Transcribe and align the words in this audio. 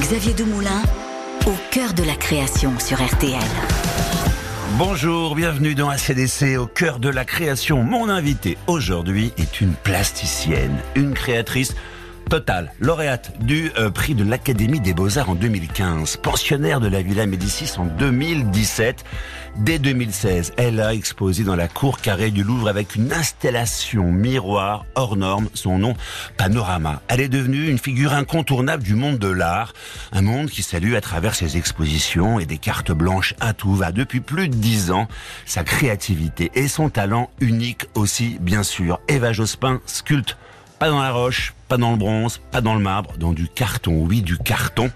Xavier 0.00 0.32
Dumoulin, 0.32 0.82
au 1.44 1.52
cœur 1.70 1.92
de 1.92 2.02
la 2.02 2.14
création 2.14 2.78
sur 2.78 2.96
RTL. 2.96 3.38
Bonjour, 4.78 5.34
bienvenue 5.34 5.74
dans 5.74 5.90
ACDC 5.90 6.56
au 6.58 6.64
cœur 6.64 6.98
de 6.98 7.10
la 7.10 7.26
création. 7.26 7.82
Mon 7.82 8.08
invité 8.08 8.56
aujourd'hui 8.68 9.34
est 9.36 9.60
une 9.60 9.74
plasticienne, 9.74 10.78
une 10.94 11.12
créatrice 11.12 11.74
Total, 12.28 12.72
lauréate 12.80 13.32
du 13.40 13.70
euh, 13.76 13.90
prix 13.90 14.14
de 14.14 14.24
l'Académie 14.24 14.80
des 14.80 14.94
Beaux-Arts 14.94 15.28
en 15.28 15.34
2015, 15.34 16.16
pensionnaire 16.16 16.80
de 16.80 16.88
la 16.88 17.02
Villa 17.02 17.26
Médicis 17.26 17.78
en 17.78 17.84
2017. 17.84 19.04
Dès 19.56 19.78
2016, 19.78 20.54
elle 20.56 20.80
a 20.80 20.94
exposé 20.94 21.44
dans 21.44 21.56
la 21.56 21.68
cour 21.68 22.00
carrée 22.00 22.30
du 22.30 22.42
Louvre 22.42 22.68
avec 22.68 22.94
une 22.94 23.12
installation 23.12 24.10
miroir 24.10 24.86
hors 24.94 25.16
norme, 25.16 25.48
son 25.52 25.78
nom 25.78 25.94
Panorama. 26.38 27.02
Elle 27.08 27.20
est 27.20 27.28
devenue 27.28 27.68
une 27.68 27.78
figure 27.78 28.14
incontournable 28.14 28.82
du 28.82 28.94
monde 28.94 29.18
de 29.18 29.28
l'art, 29.28 29.74
un 30.12 30.22
monde 30.22 30.48
qui 30.48 30.62
salue 30.62 30.94
à 30.94 31.02
travers 31.02 31.34
ses 31.34 31.58
expositions 31.58 32.40
et 32.40 32.46
des 32.46 32.58
cartes 32.58 32.92
blanches 32.92 33.34
à 33.40 33.52
tout 33.52 33.74
va. 33.74 33.92
Depuis 33.92 34.20
plus 34.20 34.48
de 34.48 34.54
dix 34.54 34.90
ans, 34.90 35.06
sa 35.44 35.64
créativité 35.64 36.50
et 36.54 36.68
son 36.68 36.88
talent 36.88 37.28
unique 37.40 37.86
aussi, 37.94 38.38
bien 38.40 38.62
sûr. 38.62 39.00
Eva 39.08 39.32
Jospin 39.34 39.80
sculpte 39.84 40.38
pas 40.78 40.88
dans 40.88 41.00
la 41.00 41.12
roche, 41.12 41.54
pas 41.72 41.78
dans 41.78 41.92
le 41.92 41.96
bronze, 41.96 42.42
pas 42.50 42.60
dans 42.60 42.74
le 42.74 42.82
marbre, 42.82 43.14
dans 43.16 43.32
du 43.32 43.48
carton, 43.48 44.04
oui, 44.06 44.20
du 44.20 44.36
carton. 44.36 44.90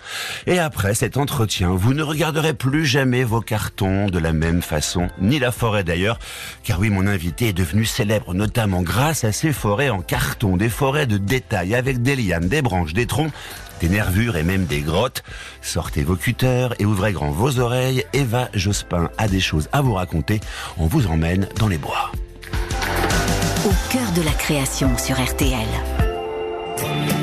Et 0.47 0.59
après 0.59 0.95
cet 0.95 1.17
entretien, 1.17 1.71
vous 1.71 1.95
ne 1.95 2.03
regarderez 2.03 2.53
plus 2.53 2.85
jamais 2.85 3.25
vos 3.25 3.41
cartons 3.41 4.11
de 4.11 4.19
la 4.19 4.35
même 4.35 4.61
façon, 4.61 5.09
ni 5.19 5.39
la 5.39 5.53
forêt 5.53 5.85
d'ailleurs, 5.85 6.19
car 6.65 6.79
oui, 6.79 6.91
mon 6.91 7.07
invité 7.07 7.49
est 7.49 7.53
devenu 7.55 7.87
célèbre 7.87 8.35
notamment 8.35 8.83
grâce 8.83 9.25
à 9.25 9.33
ses 9.33 9.55
forêts 9.55 9.89
en 9.89 10.03
carton, 10.03 10.59
des 10.59 10.69
forêts 10.69 11.07
de 11.07 11.17
détail 11.17 11.75
avec 11.75 12.03
des 12.03 12.15
lianes, 12.15 12.47
des 12.47 12.61
branches, 12.61 12.93
des 12.93 13.07
troncs, 13.07 13.33
des 13.81 13.89
nervures 13.89 14.37
et 14.37 14.43
même 14.43 14.67
des 14.67 14.83
grottes. 14.83 15.23
Sortez 15.63 16.05
vos 16.05 16.17
cutters 16.17 16.75
et 16.79 16.85
ouvrez 16.85 17.13
grand 17.13 17.31
vos 17.31 17.59
oreilles. 17.59 18.05
Eva 18.13 18.51
Jospin 18.53 19.09
a 19.17 19.29
des 19.29 19.41
choses 19.41 19.71
à 19.73 19.81
vous 19.81 19.95
raconter. 19.95 20.41
On 20.77 20.89
vous 20.89 21.07
emmène 21.07 21.49
dans 21.59 21.69
les 21.69 21.79
bois 21.79 22.13
au 23.65 23.73
cœur 23.91 24.13
de 24.13 24.23
la 24.23 24.33
création 24.33 24.97
sur 24.97 25.17
RTL. 25.21 25.96
Nous 26.79 27.16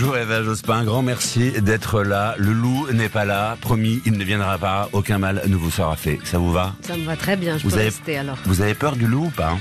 Bonjour 0.00 0.16
Eva 0.16 0.44
Jospin, 0.44 0.84
grand 0.84 1.02
merci 1.02 1.50
d'être 1.60 2.04
là. 2.04 2.36
Le 2.38 2.52
loup 2.52 2.86
n'est 2.92 3.08
pas 3.08 3.24
là, 3.24 3.56
promis, 3.60 4.00
il 4.06 4.12
ne 4.12 4.22
viendra 4.22 4.56
pas, 4.56 4.88
aucun 4.92 5.18
mal 5.18 5.42
ne 5.48 5.56
vous 5.56 5.72
sera 5.72 5.96
fait. 5.96 6.20
Ça 6.22 6.38
vous 6.38 6.52
va? 6.52 6.76
Ça 6.82 6.96
me 6.96 7.02
va 7.04 7.16
très 7.16 7.36
bien, 7.36 7.58
je 7.58 7.64
Vous 7.64 7.70
peux 7.70 7.74
avez- 7.74 7.86
rester 7.86 8.16
alors. 8.16 8.38
Vous 8.44 8.60
avez 8.62 8.74
peur 8.74 8.94
du 8.94 9.08
loup 9.08 9.24
ou 9.24 9.30
pas? 9.30 9.56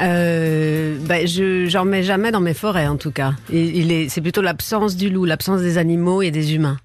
Euh, 0.00 0.96
bah, 1.06 1.26
je 1.26 1.66
j'en 1.68 1.84
mets 1.84 2.02
jamais 2.02 2.30
dans 2.32 2.40
mes 2.40 2.54
forêts 2.54 2.86
en 2.86 2.96
tout 2.96 3.10
cas. 3.10 3.34
Il, 3.52 3.76
il 3.76 3.92
est, 3.92 4.08
c'est 4.08 4.22
plutôt 4.22 4.40
l'absence 4.40 4.96
du 4.96 5.10
loup, 5.10 5.26
l'absence 5.26 5.60
des 5.60 5.76
animaux 5.76 6.22
et 6.22 6.30
des 6.30 6.54
humains. 6.54 6.78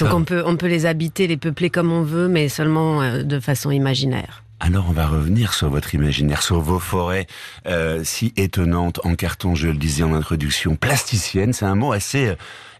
Donc 0.00 0.08
ça. 0.08 0.16
on 0.16 0.24
peut 0.24 0.42
on 0.46 0.56
peut 0.56 0.68
les 0.68 0.86
habiter, 0.86 1.26
les 1.26 1.36
peupler 1.36 1.68
comme 1.68 1.92
on 1.92 2.04
veut, 2.04 2.28
mais 2.28 2.48
seulement 2.48 3.02
euh, 3.02 3.22
de 3.22 3.38
façon 3.38 3.70
imaginaire. 3.70 4.43
Alors 4.60 4.86
on 4.88 4.92
va 4.92 5.06
revenir 5.06 5.52
sur 5.52 5.68
votre 5.68 5.94
imaginaire, 5.94 6.42
sur 6.42 6.60
vos 6.60 6.78
forêts 6.78 7.26
euh, 7.66 8.02
si 8.04 8.32
étonnantes 8.36 9.00
en 9.04 9.14
carton, 9.14 9.54
je 9.54 9.68
le 9.68 9.74
disais 9.74 10.02
en 10.02 10.14
introduction. 10.14 10.76
Plasticienne, 10.76 11.52
c'est 11.52 11.66
un 11.66 11.74
mot 11.74 11.92
assez 11.92 12.28
euh, 12.28 12.34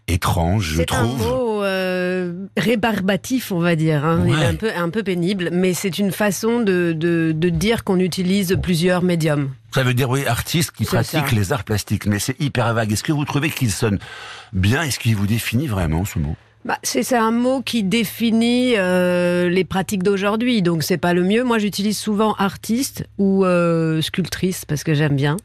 étrange, 0.07 0.63
je 0.71 0.75
C'est 0.77 0.91
un 0.93 1.03
trouve. 1.03 1.19
mot 1.27 1.63
euh, 1.63 2.33
rébarbatif, 2.57 3.51
on 3.51 3.59
va 3.59 3.75
dire. 3.75 4.03
hein. 4.03 4.23
Il 4.25 4.33
Ouais. 4.33 4.41
est 4.41 4.45
un 4.45 4.55
peu 4.55 4.71
un 4.75 4.89
peu 4.89 5.03
pénible, 5.03 5.49
mais 5.51 5.73
c'est 5.73 5.99
une 5.99 6.11
façon 6.11 6.59
de 6.61 6.93
de, 6.97 7.33
de 7.35 7.49
dire 7.49 7.83
qu'on 7.83 7.99
utilise 7.99 8.57
plusieurs 8.63 9.03
médiums. 9.03 9.51
Ça 9.73 9.83
veut 9.83 9.93
dire, 9.93 10.09
oui, 10.09 10.25
artiste 10.25 10.71
qui 10.71 10.85
pratique 10.85 11.27
ça. 11.29 11.35
les 11.35 11.51
arts 11.51 11.65
plastiques, 11.65 12.05
mais 12.07 12.17
c'est 12.19 12.39
hyper 12.39 12.73
vague. 12.73 12.93
Est-ce 12.93 13.03
que 13.03 13.11
vous 13.11 13.25
trouvez 13.25 13.49
qu'il 13.49 13.71
sonne 13.71 13.99
bien? 14.53 14.81
Est-ce 14.83 14.97
qu'il 14.99 15.15
vous 15.15 15.27
définit 15.27 15.67
vraiment 15.67 16.05
ce 16.05 16.17
mot? 16.17 16.35
Bah, 16.65 16.79
c'est 16.81 17.13
un 17.13 17.29
mot 17.29 17.61
qui 17.61 17.83
définit 17.83 18.73
euh, 18.75 19.49
les 19.49 19.63
pratiques 19.63 20.01
d'aujourd'hui, 20.01 20.63
donc 20.63 20.81
c'est 20.81 20.97
pas 20.97 21.13
le 21.13 21.21
mieux. 21.21 21.43
Moi, 21.43 21.59
j'utilise 21.59 21.95
souvent 21.95 22.33
artiste 22.33 23.05
ou 23.19 23.45
euh, 23.45 24.01
sculptrice 24.01 24.65
parce 24.65 24.83
que 24.83 24.95
j'aime 24.95 25.15
bien. 25.15 25.37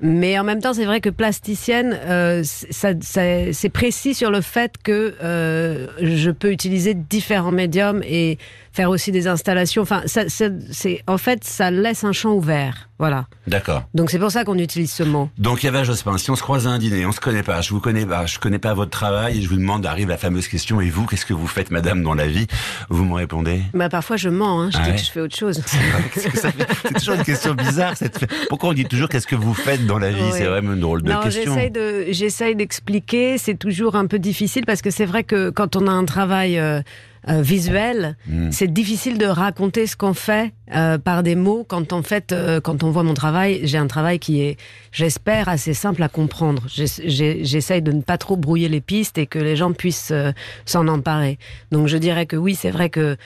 Mais 0.00 0.38
en 0.38 0.44
même 0.44 0.60
temps, 0.60 0.72
c'est 0.74 0.86
vrai 0.86 1.00
que 1.00 1.10
plasticienne, 1.10 1.98
euh, 2.04 2.42
c'est 2.44 3.68
précis 3.68 4.14
sur 4.14 4.30
le 4.30 4.40
fait 4.40 4.74
que 4.82 5.14
euh, 5.22 5.86
je 6.00 6.30
peux 6.30 6.50
utiliser 6.50 6.94
différents 6.94 7.52
médiums 7.52 8.02
et 8.04 8.38
faire 8.74 8.90
aussi 8.90 9.12
des 9.12 9.28
installations. 9.28 9.82
Enfin, 9.82 10.02
ça, 10.06 10.28
ça- 10.28 10.48
c'est 10.70 11.02
en 11.06 11.16
fait, 11.16 11.44
ça 11.44 11.70
laisse 11.70 12.02
un 12.04 12.12
champ 12.12 12.32
ouvert. 12.34 12.88
Voilà. 12.98 13.26
D'accord. 13.46 13.84
Donc 13.94 14.10
c'est 14.10 14.18
pour 14.18 14.30
ça 14.30 14.44
qu'on 14.44 14.58
utilise 14.58 14.92
ce 14.92 15.02
mot. 15.02 15.28
Donc 15.38 15.64
Eva 15.64 15.84
Jospin, 15.84 16.16
si 16.18 16.30
on 16.30 16.36
se 16.36 16.42
croise 16.42 16.66
à 16.66 16.70
un 16.70 16.78
dîner, 16.78 17.06
on 17.06 17.12
se 17.12 17.20
connaît 17.20 17.42
pas, 17.42 17.60
je 17.60 17.70
vous 17.70 17.80
connais 17.80 18.06
pas, 18.06 18.26
je 18.26 18.38
connais 18.38 18.58
pas 18.58 18.72
votre 18.74 18.90
travail, 18.90 19.38
et 19.38 19.42
je 19.42 19.48
vous 19.48 19.56
demande, 19.56 19.84
arrive 19.86 20.08
la 20.08 20.16
fameuse 20.16 20.48
question, 20.48 20.80
et 20.80 20.90
vous, 20.90 21.06
qu'est-ce 21.06 21.26
que 21.26 21.34
vous 21.34 21.46
faites, 21.46 21.70
madame, 21.70 22.02
dans 22.02 22.14
la 22.14 22.26
vie? 22.26 22.46
Vous 22.90 23.04
me 23.04 23.14
répondez? 23.14 23.62
Bah, 23.74 23.88
parfois, 23.88 24.16
je 24.16 24.28
mens. 24.28 24.62
Hein, 24.62 24.70
je 24.72 24.78
Ah 24.78 24.82
dis 24.84 24.90
ouais 24.90 24.96
que 24.96 25.02
je 25.02 25.10
fais 25.10 25.20
autre 25.20 25.36
chose. 25.36 25.60
C'est 26.14 26.94
toujours 26.94 27.14
une 27.14 27.24
question 27.24 27.54
bizarre. 27.54 27.96
Cette... 27.96 28.24
Pourquoi 28.48 28.70
on 28.70 28.72
dit 28.74 28.84
toujours 28.84 29.08
qu'est-ce 29.08 29.26
que 29.26 29.36
vous 29.36 29.54
faites 29.54 29.86
dans 29.86 29.98
la 29.98 30.10
vie? 30.10 30.30
C'est 30.32 30.46
vraiment 30.46 30.72
une 30.74 30.80
drôle 30.80 31.02
de 31.02 31.12
non, 31.12 31.20
question. 31.20 31.54
j'essaye 31.54 31.70
de, 31.70 32.06
j'essaye 32.10 32.56
d'expliquer. 32.56 33.38
C'est 33.38 33.56
toujours 33.58 33.96
un 33.96 34.06
peu 34.06 34.18
difficile 34.18 34.64
parce 34.66 34.82
que 34.82 34.90
c'est 34.90 35.06
vrai 35.06 35.24
que 35.24 35.50
quand 35.50 35.76
on 35.76 35.86
a 35.86 35.92
un 35.92 36.04
travail 36.04 36.58
euh, 36.58 36.80
euh, 37.28 37.40
visuel, 37.40 38.16
Hmm. 38.28 38.50
c'est 38.50 38.72
difficile 38.72 39.16
de 39.16 39.24
raconter 39.26 39.86
ce 39.86 39.96
qu'on 39.96 40.12
fait 40.12 40.52
euh, 40.74 40.98
par 40.98 41.22
des 41.22 41.36
mots. 41.36 41.64
Quand 41.66 41.92
en 41.92 42.02
fait, 42.02 42.32
euh, 42.32 42.60
quand 42.60 42.82
on 42.82 42.90
voit 42.90 43.02
mon 43.02 43.14
travail, 43.14 43.60
j'ai 43.64 43.78
un 43.78 43.86
travail 43.86 44.18
qui 44.18 44.42
est, 44.42 44.58
j'espère, 44.92 45.48
assez 45.48 45.72
simple 45.72 46.02
à 46.02 46.08
comprendre. 46.08 46.62
J'essaye 46.68 47.80
de 47.80 47.92
ne 47.92 48.02
pas 48.02 48.18
trop 48.18 48.36
brouiller 48.36 48.68
les 48.68 48.80
pistes 48.80 49.16
et 49.16 49.26
que 49.26 49.38
les 49.38 49.56
gens 49.56 49.72
puissent 49.72 50.12
s'en 50.66 50.86
emparer. 50.88 51.38
Donc 51.72 51.86
je 51.88 51.96
dirais 51.96 52.26
que 52.26 52.36
oui, 52.36 52.54
c'est 52.54 52.70
vrai 52.70 52.90
que 52.90 53.16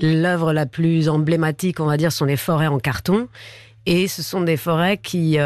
l'œuvre 0.00 0.52
la 0.52 0.66
plus 0.66 1.08
emblématique, 1.08 1.80
on 1.80 1.86
va 1.86 1.96
dire, 1.96 2.12
sont 2.12 2.26
les 2.26 2.36
forêts 2.36 2.66
en 2.66 2.78
carton. 2.78 3.28
Et 3.86 4.08
ce 4.08 4.20
sont 4.22 4.40
des 4.40 4.56
forêts 4.56 4.98
qui, 4.98 5.38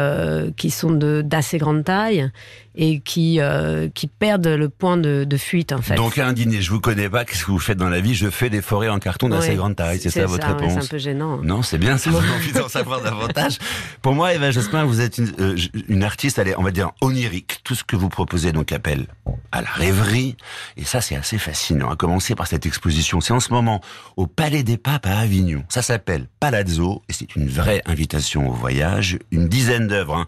qui 0.57 0.71
sont 0.71 0.91
d'assez 0.91 1.59
grande 1.59 1.83
taille 1.83 2.29
et 2.75 2.99
qui, 3.01 3.39
euh, 3.39 3.89
qui 3.93 4.07
perdent 4.07 4.47
le 4.47 4.69
point 4.69 4.97
de, 4.97 5.23
de 5.25 5.37
fuite, 5.37 5.73
en 5.73 5.81
fait. 5.81 5.95
Donc 5.95 6.17
à 6.17 6.27
un 6.27 6.33
dîner, 6.33 6.61
je 6.61 6.71
vous 6.71 6.79
connais 6.79 7.09
pas, 7.09 7.25
qu'est-ce 7.25 7.45
que 7.45 7.51
vous 7.51 7.59
faites 7.59 7.77
dans 7.77 7.89
la 7.89 7.99
vie? 7.99 8.15
Je 8.15 8.29
fais 8.29 8.49
des 8.49 8.61
forêts 8.61 8.89
en 8.89 8.99
carton 8.99 9.29
d'assez 9.29 9.49
Ouais, 9.49 9.55
grande 9.55 9.75
taille, 9.75 9.99
c'est 9.99 10.09
ça, 10.09 10.25
votre 10.25 10.47
ouais, 10.47 10.53
réponse? 10.53 10.73
C'est 10.73 10.79
un 10.85 10.87
peu 10.87 10.97
gênant. 10.97 11.33
hein. 11.33 11.41
Non, 11.43 11.61
c'est 11.63 11.77
bien, 11.77 11.97
ça 11.97 12.09
donne 12.11 12.29
envie 12.29 12.51
d'en 12.53 12.69
savoir 12.69 13.01
davantage. 13.01 13.57
Pour 14.01 14.13
moi, 14.15 14.33
Eva 14.33 14.51
Jospin, 14.51 14.83
vous 14.85 15.01
êtes 15.01 15.17
une, 15.17 15.31
euh, 15.39 15.57
une 15.89 16.03
artiste, 16.03 16.39
allez, 16.39 16.53
on 16.57 16.63
va 16.63 16.71
dire 16.71 16.91
onirique. 17.01 17.59
Tout 17.63 17.75
ce 17.75 17.83
que 17.83 17.95
vous 17.95 18.09
proposez 18.09 18.51
donc 18.53 18.71
appelle 18.71 19.05
à 19.51 19.61
la 19.61 19.69
rêverie. 19.69 20.37
Et 20.77 20.85
ça, 20.85 21.01
c'est 21.01 21.15
assez 21.15 21.37
fascinant. 21.37 21.89
À 21.91 21.95
commencer 21.97 22.35
par 22.35 22.47
cette 22.47 22.65
exposition. 22.65 23.19
C'est 23.19 23.33
en 23.33 23.39
ce 23.41 23.51
moment 23.51 23.81
au 24.15 24.27
Palais 24.27 24.63
des 24.63 24.77
Papes 24.77 25.05
à 25.05 25.19
Avignon. 25.19 25.63
Ça 25.67 25.81
s'appelle 25.81 26.27
Palazzo 26.39 27.01
et 27.09 27.13
c'est 27.13 27.35
une 27.35 27.49
vraie 27.49 27.81
invitation 27.85 28.47
au 28.47 28.53
voyage. 28.53 29.19
Une 29.31 29.47
dizaine 29.49 29.87
d'œuvres. 29.87 30.15
hein. 30.15 30.25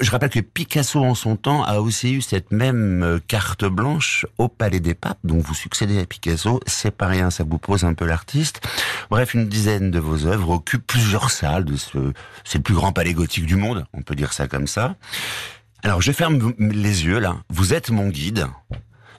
Je 0.00 0.10
rappelle 0.10 0.30
que 0.30 0.40
Picasso, 0.40 1.02
en 1.04 1.14
son 1.14 1.34
temps, 1.36 1.47
a 1.48 1.80
aussi 1.80 2.14
eu 2.14 2.20
cette 2.20 2.52
même 2.52 3.02
euh, 3.02 3.18
carte 3.26 3.64
blanche 3.64 4.26
au 4.38 4.48
Palais 4.48 4.80
des 4.80 4.94
Papes. 4.94 5.18
Donc 5.24 5.42
vous 5.42 5.54
succédez 5.54 5.98
à 5.98 6.06
Picasso. 6.06 6.60
C'est 6.66 6.90
pas 6.90 7.06
rien, 7.06 7.30
ça 7.30 7.44
vous 7.44 7.58
pose 7.58 7.84
un 7.84 7.94
peu 7.94 8.04
l'artiste. 8.04 8.60
Bref, 9.10 9.34
une 9.34 9.48
dizaine 9.48 9.90
de 9.90 9.98
vos 9.98 10.26
œuvres 10.26 10.50
occupent 10.50 10.86
plusieurs 10.86 11.30
salles 11.30 11.64
de 11.64 11.76
ce, 11.76 12.12
c'est 12.44 12.58
le 12.58 12.62
plus 12.62 12.74
grand 12.74 12.92
palais 12.92 13.14
gothique 13.14 13.46
du 13.46 13.56
monde. 13.56 13.86
On 13.94 14.02
peut 14.02 14.14
dire 14.14 14.32
ça 14.32 14.48
comme 14.48 14.66
ça. 14.66 14.96
Alors, 15.82 16.02
je 16.02 16.12
ferme 16.12 16.52
les 16.58 17.04
yeux, 17.04 17.18
là. 17.18 17.36
Vous 17.48 17.72
êtes 17.72 17.90
mon 17.90 18.08
guide. 18.08 18.46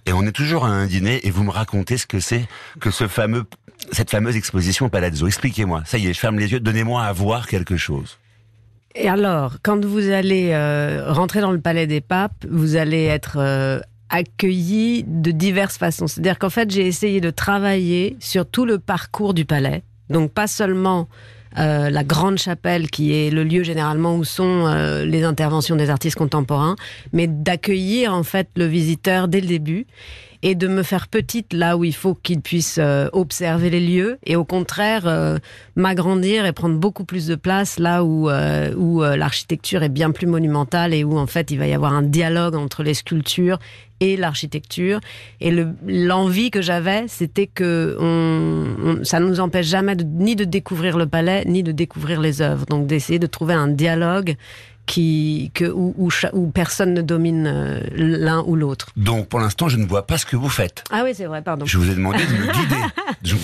Et 0.06 0.14
on 0.14 0.24
est 0.24 0.32
toujours 0.32 0.66
à 0.66 0.70
un 0.70 0.86
dîner 0.86 1.26
et 1.26 1.32
vous 1.32 1.44
me 1.44 1.52
racontez 1.52 1.98
ce 1.98 2.08
que 2.08 2.20
c'est 2.20 2.48
que 2.80 2.92
ce 2.92 3.08
fameux, 3.08 3.46
cette 3.92 4.10
fameuse 4.10 4.36
exposition 4.36 4.88
au 4.88 4.90
Palazzo. 4.90 5.28
Expliquez-moi. 5.28 5.84
Ça 5.86 5.98
y 5.98 6.08
est, 6.08 6.14
je 6.14 6.20
ferme 6.20 6.40
les 6.40 6.52
yeux. 6.52 6.60
Donnez-moi 6.60 7.04
à 7.04 7.14
voir 7.14 7.48
quelque 7.48 7.78
chose. 7.78 8.18
Et 8.96 9.08
alors, 9.08 9.58
quand 9.62 9.86
vous 9.86 10.10
allez 10.10 10.50
euh, 10.52 11.12
rentrer 11.12 11.42
dans 11.42 11.52
le 11.52 11.60
palais 11.60 11.88
des 11.88 12.02
papes, 12.02 12.46
vous 12.50 12.76
allez 12.76 13.06
être 13.06 13.38
euh, 13.38 13.80
accueilli 14.10 15.04
de 15.08 15.32
diverses 15.32 15.78
façons. 15.78 16.08
C'est-à-dire 16.08 16.40
qu'en 16.40 16.50
fait, 16.50 16.72
j'ai 16.72 16.88
essayé 16.88 17.22
de 17.22 17.30
travailler 17.30 18.18
sur 18.20 18.46
tout 18.48 18.66
le 18.66 18.80
parcours 18.80 19.34
du 19.34 19.46
palais. 19.46 19.84
Donc 20.10 20.32
pas 20.32 20.48
seulement 20.48 21.08
euh, 21.60 21.92
la 21.92 22.04
grande 22.04 22.40
chapelle 22.40 22.90
qui 22.90 23.14
est 23.14 23.30
le 23.30 23.44
lieu 23.44 23.62
généralement 23.62 24.16
où 24.16 24.24
sont 24.24 24.66
les 25.06 25.24
interventions 25.24 25.76
des 25.76 25.92
artistes 25.92 26.18
contemporains, 26.18 26.76
mais 27.14 27.28
d'accueillir 27.28 28.14
en 28.14 28.24
fait 28.24 28.50
le 28.56 28.66
visiteur 28.66 29.28
dès 29.28 29.42
le 29.42 29.48
début 29.48 29.86
et 30.44 30.56
de 30.56 30.68
me 30.68 30.84
faire 30.84 31.08
petite 31.08 31.54
là 31.54 31.76
où 31.78 31.84
il 31.84 31.94
faut 31.96 32.16
qu'il 32.16 32.42
puisse 32.42 32.78
euh, 32.80 33.08
observer 33.14 33.70
les 33.70 33.80
lieux 33.80 34.18
et 34.26 34.36
au 34.36 34.46
contraire 34.46 35.04
euh, 35.06 35.38
m'agrandir 35.76 36.46
et 36.46 36.54
prendre 36.54 36.78
beaucoup 36.78 37.04
plus 37.04 37.28
de 37.28 37.36
place 37.36 37.78
là 37.80 38.04
où, 38.04 38.30
euh, 38.30 38.74
où 38.76 39.02
l'architecture 39.02 39.84
est 39.84 39.90
bien 39.90 40.12
plus 40.12 40.28
monumentale 40.28 40.94
et 40.94 41.04
où 41.04 41.18
en 41.18 41.28
fait 41.28 41.52
il 41.52 41.60
va 41.60 41.68
y 41.68 41.74
avoir 41.74 41.94
un 41.94 42.04
dialogue 42.04 42.56
entre 42.56 42.84
les 42.84 42.94
sculptures 42.94 43.60
et 44.02 44.16
l'architecture. 44.16 45.02
Et 45.42 45.52
le- 45.52 45.74
l'envie 45.86 46.52
que 46.52 46.62
j'avais, 46.62 47.04
c'était 47.10 47.48
que 47.48 47.98
ça 49.04 49.20
ne 49.20 49.28
nous 49.28 49.40
empêche 49.42 49.66
jamais 49.68 49.96
ni 49.96 50.38
de 50.38 50.46
découvrir 50.46 50.98
le 50.98 51.06
palais, 51.06 51.44
ni 51.46 51.64
de 51.64 51.74
découvrir 51.74 52.22
les 52.22 52.42
œuvres. 52.42 52.66
Donc 52.68 52.88
d'essayer 52.88 53.20
de 53.20 53.28
trouver 53.28 53.54
un 53.56 53.68
dialogue 53.68 54.36
qui, 54.90 55.52
que, 55.54 55.66
où, 55.66 55.94
où 55.98 56.10
cha- 56.10 56.32
où 56.34 56.50
personne 56.50 56.96
ne 56.96 57.02
domine 57.04 57.46
euh, 57.48 57.80
l'un 57.96 58.42
ou 58.48 58.56
l'autre. 58.56 58.88
Donc 58.98 59.28
pour 59.30 59.40
l'instant, 59.40 59.70
je 59.70 59.78
ne 59.78 59.86
vois 59.86 60.08
pas 60.08 60.18
ce 60.18 60.26
que 60.26 60.36
vous 60.36 60.50
faites. 60.50 60.84
Ah 60.92 61.04
oui, 61.06 61.12
c'est 61.16 61.26
vrai, 61.26 61.44
pardon. 61.44 61.66
Je 61.68 61.78
vous 61.78 61.92
ai 61.92 61.94
demandé 61.94 62.18
de 62.26 62.32
me 62.32 62.52
guider. 62.54 62.82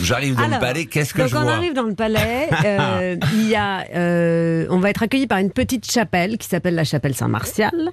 J'arrive 0.03 0.35
dans 0.35 0.43
Alors, 0.45 0.55
le 0.55 0.59
palais, 0.59 0.85
qu'est-ce 0.87 1.13
que 1.13 1.19
Donc 1.21 1.29
je 1.29 1.35
on 1.35 1.41
vois 1.43 1.51
arrive 1.53 1.73
dans 1.73 1.83
le 1.83 1.93
palais, 1.93 2.49
euh, 2.65 3.15
il 3.35 3.47
y 3.47 3.55
a, 3.55 3.85
euh, 3.95 4.65
on 4.71 4.79
va 4.79 4.89
être 4.89 5.03
accueilli 5.03 5.27
par 5.27 5.37
une 5.37 5.51
petite 5.51 5.89
chapelle 5.89 6.37
qui 6.39 6.47
s'appelle 6.47 6.73
la 6.75 6.83
chapelle 6.83 7.13
Saint-Martial. 7.13 7.91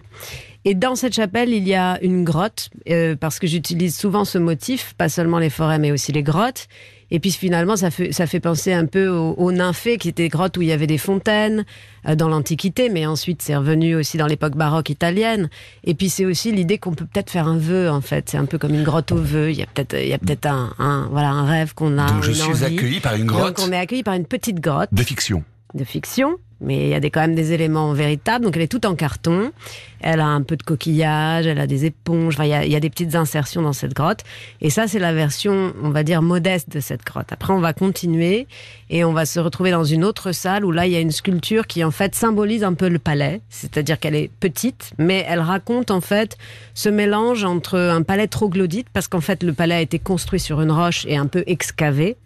Et 0.64 0.74
dans 0.74 0.94
cette 0.94 1.12
chapelle, 1.14 1.50
il 1.50 1.66
y 1.68 1.74
a 1.74 1.98
une 2.02 2.24
grotte, 2.24 2.70
euh, 2.88 3.16
parce 3.16 3.38
que 3.38 3.46
j'utilise 3.48 3.96
souvent 3.98 4.24
ce 4.24 4.38
motif, 4.38 4.94
pas 4.96 5.08
seulement 5.08 5.38
les 5.40 5.50
forêts, 5.50 5.78
mais 5.80 5.90
aussi 5.92 6.12
les 6.12 6.22
grottes. 6.22 6.68
Et 7.14 7.20
puis 7.20 7.30
finalement, 7.30 7.76
ça 7.76 7.90
fait, 7.90 8.10
ça 8.10 8.26
fait 8.26 8.40
penser 8.40 8.72
un 8.72 8.86
peu 8.86 9.06
aux, 9.06 9.34
aux 9.34 9.52
nymphées, 9.52 9.98
qui 9.98 10.08
étaient 10.08 10.22
des 10.22 10.28
grottes 10.30 10.56
où 10.56 10.62
il 10.62 10.68
y 10.68 10.72
avait 10.72 10.86
des 10.86 10.96
fontaines 10.96 11.66
euh, 12.08 12.14
dans 12.14 12.28
l'Antiquité, 12.28 12.88
mais 12.88 13.04
ensuite 13.04 13.42
c'est 13.42 13.54
revenu 13.54 13.94
aussi 13.94 14.16
dans 14.16 14.26
l'époque 14.26 14.56
baroque 14.56 14.88
italienne. 14.88 15.50
Et 15.84 15.94
puis 15.94 16.08
c'est 16.08 16.24
aussi 16.24 16.52
l'idée 16.52 16.78
qu'on 16.78 16.94
peut 16.94 17.04
peut-être 17.04 17.30
faire 17.30 17.48
un 17.48 17.58
vœu, 17.58 17.90
en 17.90 18.00
fait. 18.00 18.30
C'est 18.30 18.38
un 18.38 18.46
peu 18.46 18.56
comme 18.56 18.72
une 18.72 18.82
grotte 18.82 19.12
au 19.12 19.16
vœu. 19.16 19.50
Il 19.50 19.58
y 19.58 19.62
a 19.62 19.66
peut-être, 19.66 19.94
il 20.00 20.08
y 20.08 20.14
a 20.14 20.18
peut-être 20.18 20.46
un, 20.46 20.72
un, 20.78 21.08
voilà, 21.12 21.28
un 21.28 21.44
rêve 21.44 21.74
qu'on 21.74 21.98
a. 21.98 22.10
Donc 22.10 22.22
je 22.22 22.32
suis 22.32 22.50
envie. 22.50 22.64
accueilli 22.64 23.00
par 23.00 23.14
une 23.14 23.26
grotte 23.26 23.58
Donc 23.58 23.68
on 23.68 23.72
est 23.72 23.76
accueilli 23.78 24.02
par 24.02 24.14
une 24.14 24.24
petite 24.24 24.60
grotte 24.60 24.88
de 24.90 25.02
fiction. 25.02 25.44
de 25.74 25.84
fiction, 25.84 26.36
mais 26.62 26.86
il 26.86 26.88
y 26.88 26.94
a 26.94 27.00
des, 27.00 27.10
quand 27.10 27.20
même 27.20 27.34
des 27.34 27.52
éléments 27.52 27.92
véritables. 27.92 28.42
Donc 28.42 28.56
elle 28.56 28.62
est 28.62 28.68
toute 28.68 28.86
en 28.86 28.94
carton. 28.94 29.52
Elle 30.02 30.20
a 30.20 30.26
un 30.26 30.42
peu 30.42 30.56
de 30.56 30.62
coquillage, 30.62 31.46
elle 31.46 31.58
a 31.58 31.66
des 31.66 31.84
éponges. 31.84 32.36
Il 32.40 32.46
y 32.46 32.72
y 32.72 32.76
a 32.76 32.80
des 32.80 32.90
petites 32.90 33.14
insertions 33.14 33.62
dans 33.62 33.72
cette 33.72 33.94
grotte. 33.94 34.20
Et 34.60 34.70
ça, 34.70 34.88
c'est 34.88 34.98
la 34.98 35.12
version, 35.12 35.72
on 35.82 35.90
va 35.90 36.02
dire, 36.02 36.22
modeste 36.22 36.70
de 36.70 36.80
cette 36.80 37.04
grotte. 37.04 37.32
Après, 37.32 37.52
on 37.52 37.60
va 37.60 37.72
continuer 37.72 38.46
et 38.90 39.04
on 39.04 39.12
va 39.12 39.26
se 39.26 39.40
retrouver 39.40 39.70
dans 39.70 39.84
une 39.84 40.04
autre 40.04 40.32
salle 40.32 40.64
où 40.64 40.70
là, 40.70 40.86
il 40.86 40.92
y 40.92 40.96
a 40.96 41.00
une 41.00 41.12
sculpture 41.12 41.66
qui, 41.66 41.84
en 41.84 41.90
fait, 41.90 42.14
symbolise 42.14 42.64
un 42.64 42.74
peu 42.74 42.88
le 42.88 42.98
palais. 42.98 43.40
C'est-à-dire 43.48 43.98
qu'elle 43.98 44.14
est 44.14 44.30
petite, 44.40 44.92
mais 44.98 45.24
elle 45.28 45.40
raconte, 45.40 45.90
en 45.90 46.00
fait, 46.00 46.36
ce 46.74 46.88
mélange 46.88 47.44
entre 47.44 47.78
un 47.78 48.02
palais 48.02 48.28
troglodyte, 48.28 48.88
parce 48.92 49.08
qu'en 49.08 49.20
fait, 49.20 49.42
le 49.42 49.52
palais 49.52 49.74
a 49.74 49.80
été 49.80 49.98
construit 49.98 50.40
sur 50.40 50.60
une 50.60 50.70
roche 50.70 51.04
et 51.06 51.16
un 51.16 51.26
peu 51.26 51.44
excavé. 51.46 52.16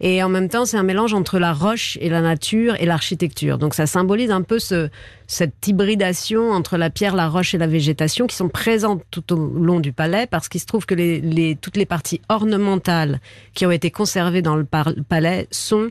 Et 0.00 0.22
en 0.22 0.28
même 0.28 0.48
temps, 0.48 0.64
c'est 0.64 0.76
un 0.76 0.82
mélange 0.82 1.14
entre 1.14 1.38
la 1.38 1.52
roche 1.52 1.96
et 2.00 2.08
la 2.08 2.20
nature 2.20 2.76
et 2.80 2.86
l'architecture. 2.86 3.58
Donc 3.58 3.74
ça 3.74 3.86
symbolise 3.86 4.30
un 4.30 4.42
peu 4.42 4.58
ce, 4.58 4.90
cette 5.26 5.66
hybridation 5.66 6.50
entre 6.52 6.76
la 6.76 6.90
pierre, 6.90 7.14
la 7.14 7.28
roche 7.28 7.54
et 7.54 7.58
la 7.58 7.66
végétation 7.66 8.26
qui 8.26 8.36
sont 8.36 8.48
présentes 8.48 9.02
tout 9.10 9.32
au 9.32 9.36
long 9.36 9.80
du 9.80 9.92
palais 9.92 10.26
parce 10.26 10.48
qu'il 10.48 10.60
se 10.60 10.66
trouve 10.66 10.86
que 10.86 10.94
les, 10.94 11.20
les- 11.20 11.56
toutes 11.56 11.76
les 11.76 11.86
parties 11.86 12.20
ornementales 12.28 13.20
qui 13.54 13.66
ont 13.66 13.70
été 13.70 13.90
conservées 13.90 14.42
dans 14.42 14.56
le 14.56 14.64
par- 14.64 14.92
palais 15.08 15.48
sont 15.50 15.90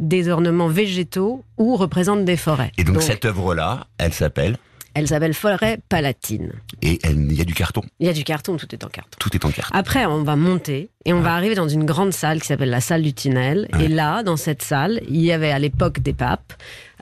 des 0.00 0.28
ornements 0.28 0.68
végétaux 0.68 1.44
ou 1.56 1.76
représentent 1.76 2.24
des 2.24 2.36
forêts. 2.36 2.72
Et 2.78 2.84
donc, 2.84 3.00
cette 3.02 3.24
œuvre-là, 3.24 3.86
elle 3.98 4.12
s'appelle 4.12 4.56
Elle 4.94 5.08
s'appelle 5.08 5.34
Forêt 5.34 5.80
Palatine. 5.88 6.52
et 6.80 6.98
il 7.04 7.32
y 7.32 7.40
a 7.40 7.44
du 7.44 7.54
carton. 7.54 7.82
Il 7.98 8.06
y 8.06 8.10
a 8.10 8.12
du 8.12 8.24
carton, 8.24 8.56
tout 8.56 8.72
est 8.72 8.84
en 8.84 8.88
carton. 8.88 9.16
Tout 9.18 9.34
est 9.34 9.44
en 9.44 9.50
carton. 9.50 9.76
Après, 9.76 10.06
on 10.06 10.22
va 10.22 10.36
monter 10.36 10.90
et 11.04 11.12
on 11.12 11.20
va 11.20 11.34
arriver 11.34 11.54
dans 11.54 11.68
une 11.68 11.84
grande 11.84 12.12
salle 12.12 12.40
qui 12.40 12.46
s'appelle 12.46 12.70
la 12.70 12.80
salle 12.80 13.02
du 13.02 13.12
tunnel. 13.12 13.68
Et 13.80 13.88
là, 13.88 14.22
dans 14.22 14.36
cette 14.36 14.62
salle, 14.62 15.00
il 15.08 15.20
y 15.20 15.32
avait 15.32 15.50
à 15.50 15.58
l'époque 15.58 16.00
des 16.00 16.12
papes 16.12 16.54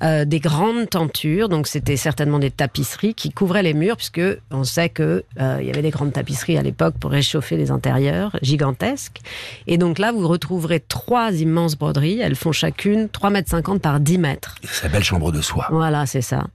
euh, 0.03 0.25
des 0.25 0.41
grandes 0.41 0.91
tentures. 0.91 1.49
Donc, 1.49 1.69
c'était 1.69 1.97
certainement 1.97 2.39
des 2.41 2.51
tapisseries 2.51 3.15
qui 3.15 3.31
couvraient 3.31 3.63
les 3.63 3.75
murs, 3.75 3.97
puisque 3.97 4.23
on 4.51 4.65
sait 4.65 4.89
que 4.89 5.23
euh, 5.41 5.59
il 5.61 5.67
y 5.67 5.71
avait 5.71 5.83
des 5.83 5.91
grandes 5.91 6.13
tapisseries 6.13 6.59
à 6.59 6.63
l'époque 6.63 6.95
pour 6.99 7.11
réchauffer 7.13 7.57
les 7.57 7.71
intérieurs, 7.71 8.37
gigantesques. 8.43 9.21
Et 9.69 9.79
donc 9.79 9.99
là, 9.99 10.11
vous 10.11 10.27
retrouverez 10.27 10.81
trois 10.81 11.33
immenses 11.33 11.77
broderies. 11.77 12.21
Elles 12.21 12.35
font 12.37 12.53
chacune 12.53 13.07
3,50 13.07 13.31
mètres 13.31 13.79
par 13.81 14.01
10 14.01 14.19
mètres. 14.19 14.57
Sa 14.65 14.89
belle 14.89 15.05
chambre 15.05 15.31
de 15.31 15.41
soie. 15.41 15.69
Voilà, 15.71 16.07
c'est 16.07 16.23
ça. 16.23 16.47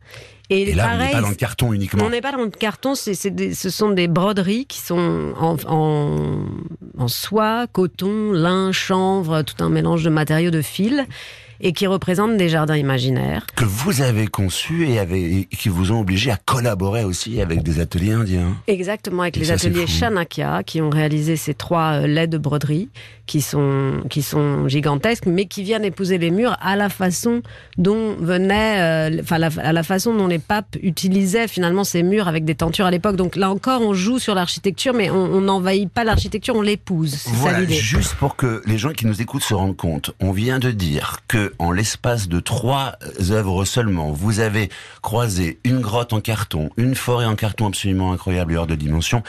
Et 0.50 0.74
là, 0.74 0.92
on 0.94 0.98
n'est 0.98 1.12
pas 1.12 1.22
dans 1.22 1.30
le 1.30 1.36
carton 1.36 1.74
uniquement. 1.74 2.06
on 2.06 2.10
n'est 2.10 2.22
pas 2.22 2.32
dans 2.32 2.44
le 2.44 2.50
carton, 2.50 2.94
des- 3.32 3.54
ce 3.54 3.70
sont 3.70 3.90
des 3.90 4.08
broderies 4.08 4.66
qui 4.66 4.80
sont 4.80 5.34
en, 5.38 5.58
en, 5.68 6.46
en 6.98 7.08
soie, 7.08 7.68
coton, 7.68 8.32
lin, 8.32 8.72
chanvre, 8.72 9.42
tout 9.42 9.62
un 9.64 9.70
mélange 9.70 10.04
de 10.04 10.10
matériaux 10.10 10.52
de 10.52 10.62
fil 10.62 11.06
et 11.62 11.74
qui 11.74 11.88
représentent 11.88 12.38
des 12.38 12.50
jardins 12.50 12.76
imaginaires. 12.78 13.46
Que 13.56 13.66
vous 13.66 14.02
avez 14.02 14.28
conçu 14.28 14.88
et, 14.88 15.00
avez- 15.00 15.40
et 15.40 15.46
qui 15.46 15.70
vous 15.70 15.92
ont 15.92 16.00
obligé 16.02 16.32
à 16.32 16.38
collaborer 16.38 17.04
aussi 17.04 17.42
avec 17.42 17.64
des 17.64 17.80
ateliers 17.80 18.14
indiens. 18.14 18.56
Exactement, 18.68 19.24
avec 19.24 19.38
Et 19.38 19.42
les 19.42 19.46
ça, 19.48 19.54
ateliers. 19.54 19.88
Chanakya 19.88 20.64
qui 20.64 20.82
ont 20.82 20.90
réalisé 20.90 21.36
ces 21.36 21.54
trois 21.54 22.02
euh, 22.02 22.08
laits 22.08 22.30
de 22.30 22.38
broderie 22.38 22.90
qui 23.26 23.42
sont, 23.42 24.02
qui 24.10 24.22
sont 24.22 24.68
gigantesques, 24.68 25.26
mais 25.26 25.46
qui 25.46 25.64
viennent 25.64 25.84
épouser 25.84 26.18
les 26.18 26.32
murs 26.32 26.56
à 26.62 26.76
la 26.78 26.88
façon 26.90 27.42
dont 27.78 28.16
venaient, 28.20 29.10
euh, 29.12 29.22
enfin, 29.22 29.42
à 29.42 29.74
la 29.74 29.84
façon 29.84 30.16
dont 30.16 30.28
les 30.28 30.40
papes 30.40 30.78
utilisaient 30.82 31.48
finalement 31.50 31.84
ces 31.84 32.04
murs 32.04 32.28
avec 32.30 32.46
des 32.46 32.56
tentures 32.56 32.86
à 32.86 32.92
l'époque. 32.92 33.16
Donc 33.18 33.36
là 33.36 33.50
encore, 33.52 33.82
on 33.82 33.94
joue 33.94 34.20
sur 34.20 34.34
l'architecture, 34.34 34.94
mais 34.94 35.10
on 35.10 35.42
n'envahit 35.42 35.90
pas 35.92 36.04
l'architecture, 36.06 36.56
on 36.56 36.62
l'épouse. 36.62 37.16
C'est 37.16 37.30
ça 37.32 37.36
Voilà, 37.36 37.60
l'idée. 37.62 37.74
juste 37.74 38.16
pour 38.16 38.36
que 38.38 38.62
les 38.66 38.78
gens 38.78 38.92
qui 38.94 39.06
nous 39.06 39.22
écoutent 39.22 39.44
se 39.44 39.54
rendent 39.54 39.76
compte, 39.76 40.12
on 40.22 40.32
vient 40.32 40.60
de 40.60 40.72
dire 40.72 41.18
que 41.28 41.47
en 41.60 41.72
l'espace 41.72 42.28
de 42.28 42.40
trois 42.40 42.94
œuvres 43.32 43.66
seulement, 43.66 44.12
vous 44.12 44.40
avez 44.40 44.70
croisé 45.02 45.60
une 45.64 45.80
grotte 45.80 46.14
en 46.14 46.22
carton, 46.22 46.70
une 46.78 46.96
forêt 46.96 47.26
en 47.26 47.36
carton 47.36 47.68
absolument 47.68 48.12
incroyable 48.12 48.54
et 48.54 48.58
hors 48.58 48.68
de 48.68 48.76
dimension, 48.76 49.24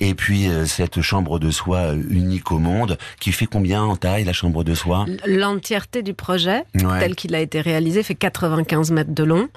et 0.00 0.14
puis 0.14 0.48
euh, 0.48 0.66
cette 0.66 1.00
chambre 1.00 1.38
de 1.38 1.50
soie 1.50 1.92
unique 2.10 2.50
au 2.52 2.58
monde, 2.58 2.98
qui 3.20 3.32
fait 3.32 3.46
combien 3.46 3.82
en 3.82 3.96
taille 3.96 4.24
la 4.24 4.32
chambre 4.32 4.64
de 4.64 4.74
soie 4.74 5.06
L'entièreté 5.26 6.02
du 6.02 6.14
projet, 6.14 6.64
Ouais. 6.74 7.00
tel 7.00 7.14
qu'il 7.14 7.34
a 7.34 7.40
été 7.40 7.60
réalisé, 7.60 8.02
fait 8.02 8.14
95 8.14 8.90
mètres 8.90 9.14
de 9.14 9.24
long. 9.24 9.48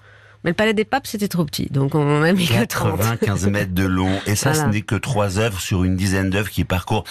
Mais 0.44 0.52
le 0.52 0.56
palais 0.56 0.74
des 0.74 0.86
papes, 0.86 1.08
c'était 1.08 1.28
trop 1.28 1.44
petit, 1.46 1.68
donc 1.72 1.96
on 1.96 2.22
a 2.24 2.32
mis 2.34 2.48
que 2.48 2.64
30. 2.66 2.98
95 3.00 3.48
mètres 3.52 3.74
de 3.74 3.86
long. 3.86 4.12
Et 4.28 4.36
ça, 4.36 4.52
Voilà. 4.52 4.68
ce 4.70 4.74
n'est 4.76 4.82
que 4.82 4.96
trois 4.96 5.40
œuvres 5.40 5.60
sur 5.60 5.84
une 5.84 5.96
dizaine 5.96 6.30
d'œuvres 6.30 6.50
qui 6.50 6.64
parcourent 6.64 7.04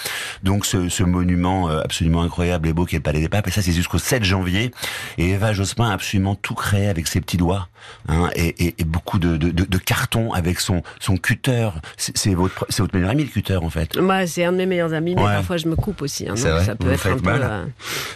donc 0.43 0.65
ce, 0.65 0.89
ce 0.89 1.03
monument 1.03 1.69
euh, 1.69 1.81
absolument 1.83 2.21
incroyable 2.23 2.67
et 2.67 2.73
beau 2.73 2.85
qui 2.85 2.95
est 2.95 2.99
le 2.99 3.03
Palais 3.03 3.19
des 3.19 3.29
Papes. 3.29 3.47
Et 3.47 3.51
ça, 3.51 3.61
c'est 3.61 3.71
jusqu'au 3.73 3.97
7 3.97 4.23
janvier. 4.23 4.71
Et 5.17 5.31
Eva 5.31 5.53
Jospin 5.53 5.89
a 5.89 5.93
absolument 5.93 6.35
tout 6.35 6.55
créé 6.55 6.87
avec 6.87 7.07
ses 7.07 7.21
petits 7.21 7.37
doigts 7.37 7.67
hein, 8.07 8.29
et, 8.35 8.65
et- 8.65 8.75
et 8.79 8.83
beaucoup 8.85 9.19
de, 9.19 9.37
de, 9.37 9.49
de, 9.51 9.65
de 9.65 9.77
carton 9.77 10.31
avec 10.33 10.59
son, 10.59 10.81
son 10.99 11.17
cutter. 11.17 11.69
C'est 11.97 12.33
votre, 12.33 12.65
c'est 12.69 12.81
votre 12.81 12.95
meilleur 12.95 13.11
ami, 13.11 13.23
le 13.23 13.29
cutter, 13.29 13.57
en 13.57 13.69
fait. 13.69 13.97
Moi, 13.97 14.25
c'est 14.27 14.45
un 14.45 14.51
de 14.51 14.57
mes 14.57 14.65
meilleurs 14.65 14.93
amis, 14.93 15.15
mais 15.15 15.21
Ouais. 15.21 15.33
parfois 15.35 15.57
je 15.57 15.67
me 15.67 15.75
coupe 15.75 16.01
aussi. 16.01 16.27
hein, 16.29 16.33
C'est 16.35 16.43
donc 16.45 16.53
vrai 16.53 16.65
ça 16.65 16.75
peut 16.75 16.91
être 16.91 17.07
un 17.07 17.15
peu. 17.17 17.21
mal 17.21 17.41
euh, 17.43 17.65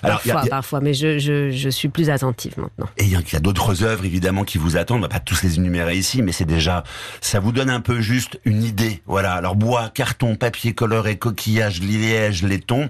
Alors, 0.04 0.22
y 0.26 0.32
a- 0.32 0.34
parfois, 0.34 0.42
il 0.42 0.46
y 0.46 0.48
a- 0.48 0.50
parfois, 0.50 0.80
mais 0.82 0.94
je, 0.94 1.20
je, 1.20 1.52
je 1.52 1.70
suis 1.70 1.90
plus 1.90 2.10
attentive 2.10 2.54
maintenant. 2.58 2.88
Et 2.98 3.04
il 3.04 3.10
y 3.12 3.16
a, 3.16 3.20
il 3.20 3.34
y 3.34 3.36
a 3.36 3.40
d'autres 3.40 3.84
œuvres 3.84 4.06
évidemment 4.06 4.44
qui 4.44 4.58
vous 4.58 4.78
attendent. 4.78 5.01
On 5.02 5.06
va 5.06 5.10
pas 5.10 5.20
tous 5.20 5.42
les 5.42 5.56
énumérer 5.58 5.98
ici, 5.98 6.22
mais 6.22 6.32
c'est 6.32 6.46
déjà, 6.46 6.84
ça 7.22 7.40
vous 7.40 7.52
donne 7.52 7.72
un 7.72 7.82
peu 7.82 8.02
juste 8.02 8.40
une 8.46 8.62
idée. 8.64 9.02
Voilà. 9.08 9.34
Alors 9.34 9.56
bois, 9.56 9.90
carton, 9.92 10.36
papier 10.36 10.76
coloré, 10.76 11.18
coquillage, 11.18 11.82
liège, 11.82 12.44
laiton. 12.44 12.88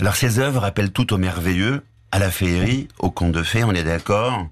Alors 0.00 0.16
ces 0.16 0.38
œuvres 0.38 0.62
rappellent 0.62 0.90
tout 0.90 1.12
au 1.12 1.18
merveilleux, 1.18 1.82
à 2.12 2.18
la 2.18 2.30
féerie, 2.30 2.88
au 2.98 3.10
conte 3.10 3.32
de 3.32 3.42
fées. 3.42 3.62
On 3.62 3.72
est 3.72 3.84
d'accord. 3.84 4.48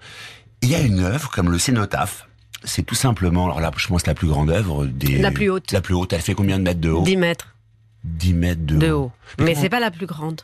Il 0.60 0.68
y 0.68 0.74
a 0.74 0.80
une 0.80 1.00
œuvre 1.00 1.30
comme 1.30 1.50
le 1.50 1.58
cénotaphe. 1.58 2.28
C'est 2.62 2.82
tout 2.84 2.94
simplement, 2.94 3.46
alors 3.46 3.60
là, 3.60 3.70
je 3.76 3.86
pense 3.88 4.06
la 4.06 4.14
plus 4.14 4.28
grande 4.28 4.50
œuvre 4.50 4.84
des. 4.84 5.16
La 5.18 5.30
plus 5.30 5.48
haute. 5.48 5.72
La 5.72 5.80
plus 5.80 5.94
haute. 5.94 6.12
Elle 6.12 6.20
fait 6.20 6.34
combien 6.34 6.58
de 6.58 6.64
mètres 6.64 6.80
de 6.80 6.90
haut? 6.90 7.02
10 7.04 7.16
mètres 7.16 7.56
10 8.04 8.34
mètres 8.34 8.60
de, 8.66 8.76
de 8.76 8.90
haut. 8.92 9.04
haut. 9.04 9.12
Mais 9.38 9.52
comment- 9.52 9.60
c'est 9.62 9.68
pas 9.70 9.80
la 9.80 9.90
plus 9.90 10.06
grande. 10.06 10.42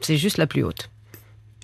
C'est 0.00 0.16
juste 0.16 0.36
la 0.38 0.46
plus 0.46 0.62
haute. 0.62 0.90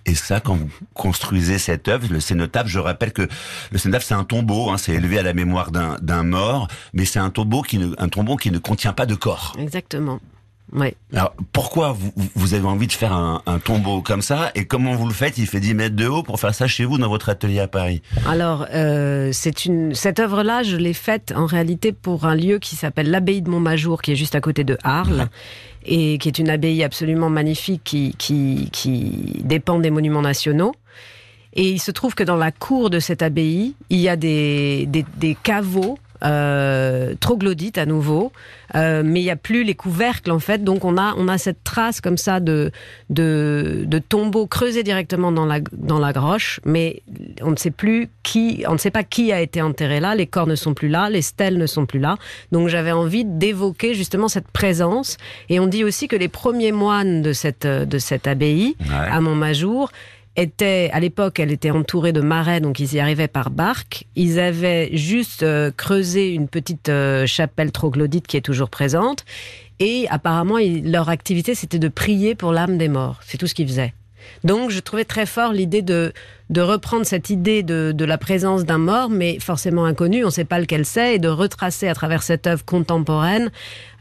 Et 0.06 0.14
ça, 0.14 0.40
quand 0.40 0.54
vous 0.54 0.68
construisez 0.92 1.58
cette 1.58 1.88
œuvre, 1.88 2.06
le 2.10 2.20
cénotaphe, 2.20 2.66
je 2.68 2.78
rappelle 2.78 3.12
que 3.12 3.26
le 3.72 3.78
cénotaphe, 3.78 4.04
c'est 4.04 4.14
un 4.14 4.24
tombeau, 4.24 4.70
hein, 4.70 4.76
c'est 4.76 4.92
élevé 4.92 5.18
à 5.18 5.22
la 5.22 5.32
mémoire 5.32 5.70
d'un 5.70 6.22
mort, 6.22 6.68
mais 6.92 7.04
c'est 7.04 7.18
un 7.18 7.30
tombeau 7.30 7.62
qui 7.62 7.78
ne, 7.78 7.94
un 7.98 8.08
tombeau 8.08 8.36
qui 8.36 8.50
ne 8.50 8.58
contient 8.58 8.92
pas 8.92 9.06
de 9.06 9.14
corps. 9.14 9.54
Exactement. 9.58 10.20
Alors, 11.12 11.34
pourquoi 11.52 11.92
vous, 11.92 12.12
vous 12.34 12.54
avez 12.54 12.66
envie 12.66 12.86
de 12.86 12.92
faire 12.92 13.12
un, 13.12 13.42
un 13.46 13.58
tombeau 13.58 14.02
comme 14.02 14.22
ça, 14.22 14.50
et 14.54 14.64
comment 14.64 14.94
vous 14.94 15.06
le 15.06 15.14
faites? 15.14 15.38
Il 15.38 15.46
fait 15.46 15.60
10 15.60 15.74
mètres 15.74 15.96
de 15.96 16.06
haut 16.06 16.22
pour 16.22 16.40
faire 16.40 16.54
ça 16.54 16.66
chez 16.66 16.84
vous, 16.84 16.98
dans 16.98 17.08
votre 17.08 17.28
atelier 17.28 17.60
à 17.60 17.68
Paris. 17.68 18.02
Alors, 18.26 18.66
euh, 18.72 19.30
c'est 19.32 19.66
une 19.66 19.94
cette 19.94 20.18
œuvre-là, 20.20 20.62
je 20.62 20.76
l'ai 20.76 20.94
faite 20.94 21.32
en 21.36 21.46
réalité 21.46 21.92
pour 21.92 22.24
un 22.24 22.34
lieu 22.34 22.58
qui 22.58 22.76
s'appelle 22.76 23.10
l'abbaye 23.10 23.42
de 23.42 23.50
Montmajour, 23.50 24.02
qui 24.02 24.12
est 24.12 24.16
juste 24.16 24.34
à 24.34 24.40
côté 24.40 24.64
de 24.64 24.76
Arles, 24.82 25.28
et 25.84 26.18
qui 26.18 26.28
est 26.28 26.38
une 26.38 26.50
abbaye 26.50 26.82
absolument 26.82 27.30
magnifique 27.30 27.82
qui 27.84 28.14
qui, 28.18 28.68
qui 28.72 29.42
dépend 29.44 29.78
des 29.78 29.90
monuments 29.90 30.22
nationaux. 30.22 30.74
Et 31.52 31.70
il 31.70 31.78
se 31.78 31.92
trouve 31.92 32.16
que 32.16 32.24
dans 32.24 32.36
la 32.36 32.50
cour 32.50 32.90
de 32.90 32.98
cette 32.98 33.22
abbaye, 33.22 33.74
il 33.88 34.00
y 34.00 34.08
a 34.08 34.16
des, 34.16 34.86
des, 34.86 35.04
des 35.16 35.36
caveaux 35.40 35.98
euh, 36.24 37.14
troglodytes 37.20 37.78
à 37.78 37.86
nouveau, 37.86 38.32
euh, 38.74 39.02
mais 39.04 39.20
il 39.20 39.24
n'y 39.24 39.30
a 39.30 39.36
plus 39.36 39.62
les 39.64 39.74
couvercles 39.74 40.30
en 40.30 40.38
fait. 40.38 40.64
Donc 40.64 40.84
on 40.84 40.96
a 40.96 41.14
on 41.16 41.28
a 41.28 41.38
cette 41.38 41.62
trace 41.64 42.00
comme 42.00 42.16
ça 42.16 42.40
de 42.40 42.70
de, 43.10 43.84
de 43.86 43.98
tombeaux 43.98 44.46
creusés 44.46 44.82
directement 44.82 45.32
dans 45.32 45.46
la 45.46 45.60
dans 45.72 45.98
la 45.98 46.12
groche, 46.12 46.60
mais 46.64 47.02
on 47.42 47.50
ne 47.50 47.56
sait 47.56 47.70
plus 47.70 48.08
qui, 48.22 48.64
on 48.68 48.72
ne 48.72 48.78
sait 48.78 48.90
pas 48.90 49.04
qui 49.04 49.32
a 49.32 49.40
été 49.40 49.60
enterré 49.62 50.00
là. 50.00 50.14
Les 50.14 50.26
corps 50.26 50.46
ne 50.46 50.54
sont 50.56 50.74
plus 50.74 50.88
là, 50.88 51.10
les 51.10 51.22
stèles 51.22 51.58
ne 51.58 51.66
sont 51.66 51.86
plus 51.86 51.98
là. 52.00 52.16
Donc 52.52 52.68
j'avais 52.68 52.92
envie 52.92 53.24
d'évoquer 53.24 53.94
justement 53.94 54.28
cette 54.28 54.48
présence. 54.48 55.16
Et 55.48 55.60
on 55.60 55.66
dit 55.66 55.84
aussi 55.84 56.08
que 56.08 56.16
les 56.16 56.28
premiers 56.28 56.72
moines 56.72 57.22
de 57.22 57.32
cette 57.32 57.66
de 57.66 57.98
cette 57.98 58.26
abbaye 58.26 58.76
Ouais. 58.80 59.10
à 59.10 59.20
Montmajour 59.20 59.90
était 60.36 60.90
à 60.92 61.00
l'époque, 61.00 61.38
elle 61.38 61.52
était 61.52 61.70
entourée 61.70 62.12
de 62.12 62.20
marais, 62.20 62.60
donc 62.60 62.80
ils 62.80 62.94
y 62.94 63.00
arrivaient 63.00 63.28
par 63.28 63.50
barque. 63.50 64.04
Ils 64.16 64.40
avaient 64.40 64.90
juste 64.96 65.42
euh, 65.42 65.70
creusé 65.70 66.32
une 66.32 66.48
petite 66.48 66.88
euh, 66.88 67.26
chapelle 67.26 67.72
troglodyte 67.72 68.26
qui 68.26 68.36
est 68.36 68.42
toujours 68.42 68.70
présente. 68.70 69.24
Et 69.80 70.06
apparemment, 70.10 70.58
leur 70.58 71.08
activité, 71.08 71.54
c'était 71.54 71.78
de 71.78 71.88
prier 71.88 72.34
pour 72.34 72.52
l'âme 72.52 72.78
des 72.78 72.88
morts. 72.88 73.20
C'est 73.24 73.38
tout 73.38 73.46
ce 73.46 73.54
qu'ils 73.54 73.68
faisaient. 73.68 73.92
Donc, 74.42 74.70
je 74.70 74.80
trouvais 74.80 75.04
très 75.04 75.26
fort 75.26 75.52
l'idée 75.52 75.82
de, 75.82 76.12
de 76.50 76.60
reprendre 76.60 77.06
cette 77.06 77.30
idée 77.30 77.62
de, 77.62 77.92
de 77.96 78.04
la 78.04 78.18
présence 78.18 78.64
d'un 78.64 78.78
mort, 78.78 79.08
mais 79.08 79.38
forcément 79.40 79.86
inconnu, 79.86 80.24
on 80.24 80.26
ne 80.28 80.32
sait 80.32 80.44
pas 80.44 80.58
lequel 80.58 80.84
c'est, 80.84 81.14
et 81.14 81.18
de 81.18 81.28
retracer 81.28 81.88
à 81.88 81.94
travers 81.94 82.22
cette 82.22 82.46
œuvre 82.46 82.64
contemporaine 82.64 83.50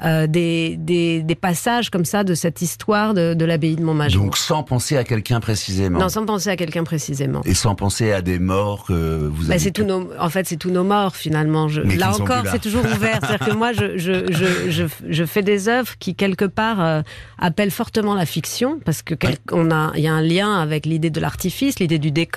euh, 0.03 0.27
des, 0.27 0.75
des, 0.77 1.23
des 1.23 1.35
passages 1.35 1.89
comme 1.89 2.03
ça 2.03 2.25
de 2.25 2.33
cette 2.33 2.61
histoire 2.61 3.13
de, 3.13 3.33
de 3.33 3.45
l'abbaye 3.45 3.77
de 3.77 3.83
Montmajour. 3.83 4.23
Donc 4.25 4.35
sans 4.37 4.61
penser 4.63 4.97
à 4.97 5.05
quelqu'un 5.05 5.39
précisément. 5.39 5.99
Non, 5.99 6.09
sans 6.09 6.25
penser 6.25 6.49
à 6.49 6.57
quelqu'un 6.57 6.83
précisément. 6.83 7.41
Et 7.45 7.53
sans 7.53 7.75
penser 7.75 8.11
à 8.11 8.21
des 8.21 8.39
morts 8.39 8.83
que 8.85 9.29
vous 9.31 9.43
Bah, 9.47 9.51
avez. 9.53 9.59
c'est 9.59 9.71
tous 9.71 9.85
nos, 9.85 10.09
en 10.19 10.29
fait, 10.29 10.45
c'est 10.45 10.57
tous 10.57 10.71
nos 10.71 10.83
morts 10.83 11.15
finalement. 11.15 11.69
Je, 11.69 11.81
là 11.81 12.13
encore, 12.13 12.43
c'est 12.51 12.61
toujours 12.61 12.83
ouvert. 12.83 13.19
C'est-à-dire 13.21 13.47
que 13.47 13.53
moi, 13.53 13.71
je, 13.71 13.97
je, 13.97 14.31
je, 14.33 14.69
je, 14.69 14.83
je 15.07 15.25
fais 15.25 15.43
des 15.43 15.69
œuvres 15.69 15.93
qui 15.97 16.13
quelque 16.15 16.45
part 16.45 16.81
euh, 16.83 17.01
appellent 17.39 17.71
fortement 17.71 18.15
la 18.15 18.25
fiction 18.25 18.79
parce 18.83 19.01
que 19.01 19.13
quel- 19.15 19.37
on 19.53 19.71
a, 19.71 19.91
il 19.95 20.01
y 20.03 20.07
a 20.07 20.13
un 20.13 20.21
lien 20.21 20.53
avec 20.59 20.85
l'idée 20.85 21.09
de 21.09 21.21
l'artifice, 21.21 21.79
l'idée 21.79 21.99
du 21.99 22.11
décor, 22.11 22.32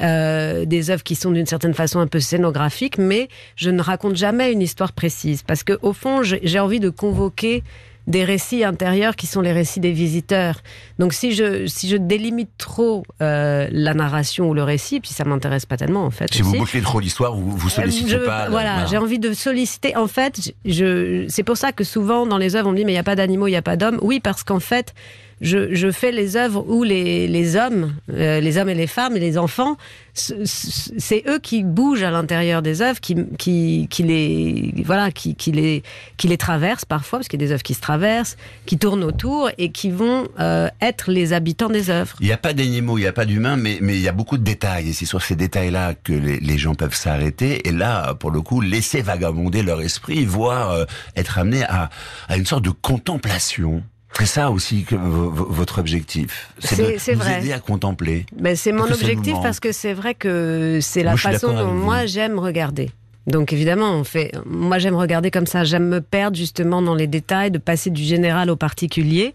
euh, 0.00 0.64
des 0.64 0.90
œuvres 0.90 1.02
qui 1.02 1.14
sont 1.14 1.30
d'une 1.30 1.46
certaine 1.46 1.74
façon 1.74 2.00
un 2.00 2.06
peu 2.06 2.20
scénographiques, 2.20 2.98
mais 2.98 3.28
je 3.56 3.70
ne 3.70 3.82
raconte 3.82 4.16
jamais 4.16 4.52
une 4.52 4.62
histoire 4.62 4.92
précise 4.92 5.42
parce 5.42 5.62
que 5.62 5.78
au 5.82 5.92
fond, 5.92 6.22
j'ai 6.22 6.58
envie 6.60 6.80
de 6.80 6.90
convoquer 6.90 7.62
des 8.06 8.24
récits 8.24 8.64
intérieurs 8.64 9.14
qui 9.14 9.26
sont 9.26 9.40
les 9.42 9.52
récits 9.52 9.78
des 9.78 9.92
visiteurs. 9.92 10.62
Donc 10.98 11.12
si 11.12 11.32
je 11.32 11.66
si 11.66 11.86
je 11.88 11.96
délimite 11.96 12.48
trop 12.58 13.04
euh, 13.22 13.68
la 13.70 13.94
narration 13.94 14.48
ou 14.48 14.54
le 14.54 14.64
récit, 14.64 15.00
puis 15.00 15.10
ça 15.10 15.24
m'intéresse 15.24 15.66
pas 15.66 15.76
tellement 15.76 16.04
en 16.06 16.10
fait. 16.10 16.32
Si 16.32 16.42
vous 16.42 16.56
bouclez 16.56 16.80
trop 16.80 16.98
l'histoire, 16.98 17.34
vous 17.36 17.56
vous 17.56 17.68
sollicitez 17.68 18.14
Euh, 18.14 18.20
je- 18.22 18.26
pas. 18.26 18.48
Voilà, 18.48 18.86
j'ai 18.86 18.96
envie 18.96 19.18
de 19.20 19.32
solliciter. 19.32 19.96
En 19.96 20.08
fait, 20.08 20.40
je, 20.64 20.72
je- 20.72 21.24
c'est 21.28 21.44
pour 21.44 21.58
ça 21.58 21.72
que 21.72 21.84
souvent 21.84 22.26
dans 22.26 22.38
les 22.38 22.56
œuvres 22.56 22.68
on 22.68 22.72
me 22.72 22.76
dit 22.78 22.84
mais 22.86 22.92
il 22.92 22.96
n'y 22.96 23.00
a 23.00 23.04
pas 23.04 23.16
d'animaux, 23.16 23.46
il 23.46 23.52
n'y 23.52 23.56
a 23.56 23.62
pas 23.62 23.76
d'hommes. 23.76 23.98
Oui, 24.02 24.18
parce 24.18 24.42
qu'en 24.42 24.60
fait, 24.60 24.94
je, 25.40 25.74
je 25.74 25.90
fais 25.90 26.12
les 26.12 26.36
œuvres 26.36 26.64
où 26.68 26.82
les, 26.82 27.26
les 27.26 27.56
hommes, 27.56 27.94
euh, 28.12 28.40
les 28.40 28.58
hommes 28.58 28.68
et 28.68 28.74
les 28.74 28.86
femmes 28.86 29.16
et 29.16 29.20
les 29.20 29.38
enfants, 29.38 29.76
c'est 30.12 31.24
eux 31.28 31.38
qui 31.38 31.62
bougent 31.62 32.02
à 32.02 32.10
l'intérieur 32.10 32.62
des 32.62 32.82
œuvres, 32.82 33.00
qui, 33.00 33.16
qui, 33.38 33.86
qui 33.88 34.02
les 34.02 34.74
voilà, 34.84 35.10
qui, 35.10 35.34
qui 35.34 35.52
les 35.52 35.82
qui 36.16 36.28
les 36.28 36.36
traversent 36.36 36.84
parfois, 36.84 37.20
parce 37.20 37.28
qu'il 37.28 37.40
y 37.40 37.44
a 37.44 37.46
des 37.46 37.52
œuvres 37.52 37.62
qui 37.62 37.74
se 37.74 37.80
traversent, 37.80 38.36
qui 38.66 38.76
tournent 38.76 39.04
autour 39.04 39.50
et 39.56 39.70
qui 39.70 39.90
vont 39.90 40.28
euh, 40.38 40.68
être 40.80 41.10
les 41.10 41.32
habitants 41.32 41.70
des 41.70 41.90
œuvres. 41.90 42.16
Il 42.20 42.26
n'y 42.26 42.32
a 42.32 42.36
pas 42.36 42.52
d'animaux, 42.52 42.98
il 42.98 43.02
n'y 43.02 43.06
a 43.06 43.12
pas 43.12 43.24
d'humains, 43.24 43.56
mais, 43.56 43.78
mais 43.80 43.94
il 43.94 44.02
y 44.02 44.08
a 44.08 44.12
beaucoup 44.12 44.36
de 44.36 44.44
détails. 44.44 44.90
Et 44.90 44.92
c'est 44.92 45.06
sur 45.06 45.22
ces 45.22 45.36
détails-là 45.36 45.94
que 45.94 46.12
les, 46.12 46.38
les 46.40 46.58
gens 46.58 46.74
peuvent 46.74 46.94
s'arrêter. 46.94 47.66
Et 47.68 47.72
là, 47.72 48.14
pour 48.14 48.30
le 48.30 48.42
coup, 48.42 48.60
laisser 48.60 49.00
vagabonder 49.00 49.62
leur 49.62 49.80
esprit, 49.80 50.24
voire 50.24 50.70
euh, 50.72 50.84
être 51.16 51.38
amené 51.38 51.62
à, 51.64 51.88
à 52.28 52.36
une 52.36 52.46
sorte 52.46 52.64
de 52.64 52.70
contemplation. 52.70 53.82
C'est 54.18 54.26
ça 54.26 54.50
aussi 54.50 54.84
que 54.84 54.96
votre 54.96 55.78
objectif. 55.78 56.50
C'est- 56.58 56.94
de 56.94 56.98
c'est 56.98 57.14
vous 57.14 57.20
vrai. 57.20 57.38
aider 57.40 57.52
à 57.52 57.58
contempler. 57.60 58.26
Ben, 58.36 58.54
c'est 58.56 58.72
mon 58.72 58.84
objectif 58.90 59.34
parce 59.42 59.60
que 59.60 59.72
c'est 59.72 59.94
vrai 59.94 60.14
que 60.14 60.78
c'est 60.82 61.02
la 61.02 61.16
façon 61.16 61.52
dont 61.54 61.72
moi 61.72 62.06
j'aime 62.06 62.38
regarder. 62.38 62.90
Donc 63.26 63.52
évidemment, 63.52 63.92
on 63.92 64.02
fait. 64.04 64.32
Moi, 64.46 64.78
j'aime 64.78 64.94
regarder 64.96 65.30
comme 65.30 65.46
ça. 65.46 65.62
J'aime 65.62 65.86
me 65.88 66.00
perdre 66.00 66.36
justement 66.36 66.80
dans 66.82 66.94
les 66.94 67.06
détails, 67.06 67.50
de 67.50 67.58
passer 67.58 67.90
du 67.90 68.02
général 68.02 68.50
au 68.50 68.56
particulier. 68.56 69.34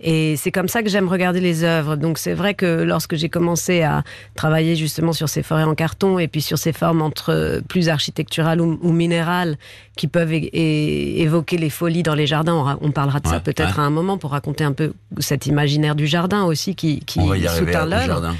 Et 0.00 0.36
c'est 0.36 0.50
comme 0.50 0.68
ça 0.68 0.82
que 0.82 0.88
j'aime 0.90 1.08
regarder 1.08 1.40
les 1.40 1.62
œuvres. 1.64 1.96
Donc 1.96 2.18
c'est 2.18 2.34
vrai 2.34 2.54
que 2.54 2.82
lorsque 2.82 3.14
j'ai 3.14 3.28
commencé 3.28 3.82
à 3.82 4.02
travailler 4.34 4.74
justement 4.76 5.12
sur 5.12 5.28
ces 5.28 5.42
forêts 5.42 5.62
en 5.64 5.74
carton 5.74 6.18
et 6.18 6.28
puis 6.28 6.42
sur 6.42 6.58
ces 6.58 6.72
formes 6.72 7.00
entre 7.02 7.32
euh, 7.32 7.60
plus 7.66 7.88
architecturales 7.88 8.60
ou, 8.60 8.78
ou 8.82 8.92
minérales 8.92 9.56
qui 9.96 10.06
peuvent 10.06 10.32
évoquer 10.32 11.56
les 11.56 11.70
folies 11.70 12.02
dans 12.02 12.14
les 12.14 12.26
jardins, 12.26 12.54
on, 12.54 12.62
ra- 12.62 12.78
on 12.82 12.90
parlera 12.90 13.20
de 13.20 13.28
ça 13.28 13.40
peut-être 13.40 13.76
ouais. 13.76 13.82
à 13.82 13.86
un 13.86 13.90
moment 13.90 14.18
pour 14.18 14.32
raconter 14.32 14.64
un 14.64 14.72
peu 14.72 14.92
cet 15.18 15.46
imaginaire 15.46 15.94
du 15.94 16.06
jardin 16.06 16.44
aussi 16.44 16.74
qui, 16.74 17.00
qui 17.00 17.20
On 17.20 17.26
va 17.26 17.38
y 17.38 17.48
soutient 17.48 17.86
l'œuvre. 17.86 18.34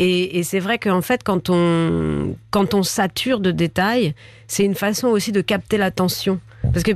Et 0.00 0.42
c'est 0.44 0.60
vrai 0.60 0.78
qu'en 0.78 1.02
fait, 1.02 1.22
quand 1.24 1.50
on, 1.50 2.36
quand 2.50 2.72
on 2.74 2.84
sature 2.84 3.40
de 3.40 3.50
détails, 3.50 4.14
c'est 4.46 4.64
une 4.64 4.76
façon 4.76 5.08
aussi 5.08 5.32
de 5.32 5.40
capter 5.40 5.76
l'attention. 5.76 6.38
Parce 6.72 6.82
que 6.82 6.92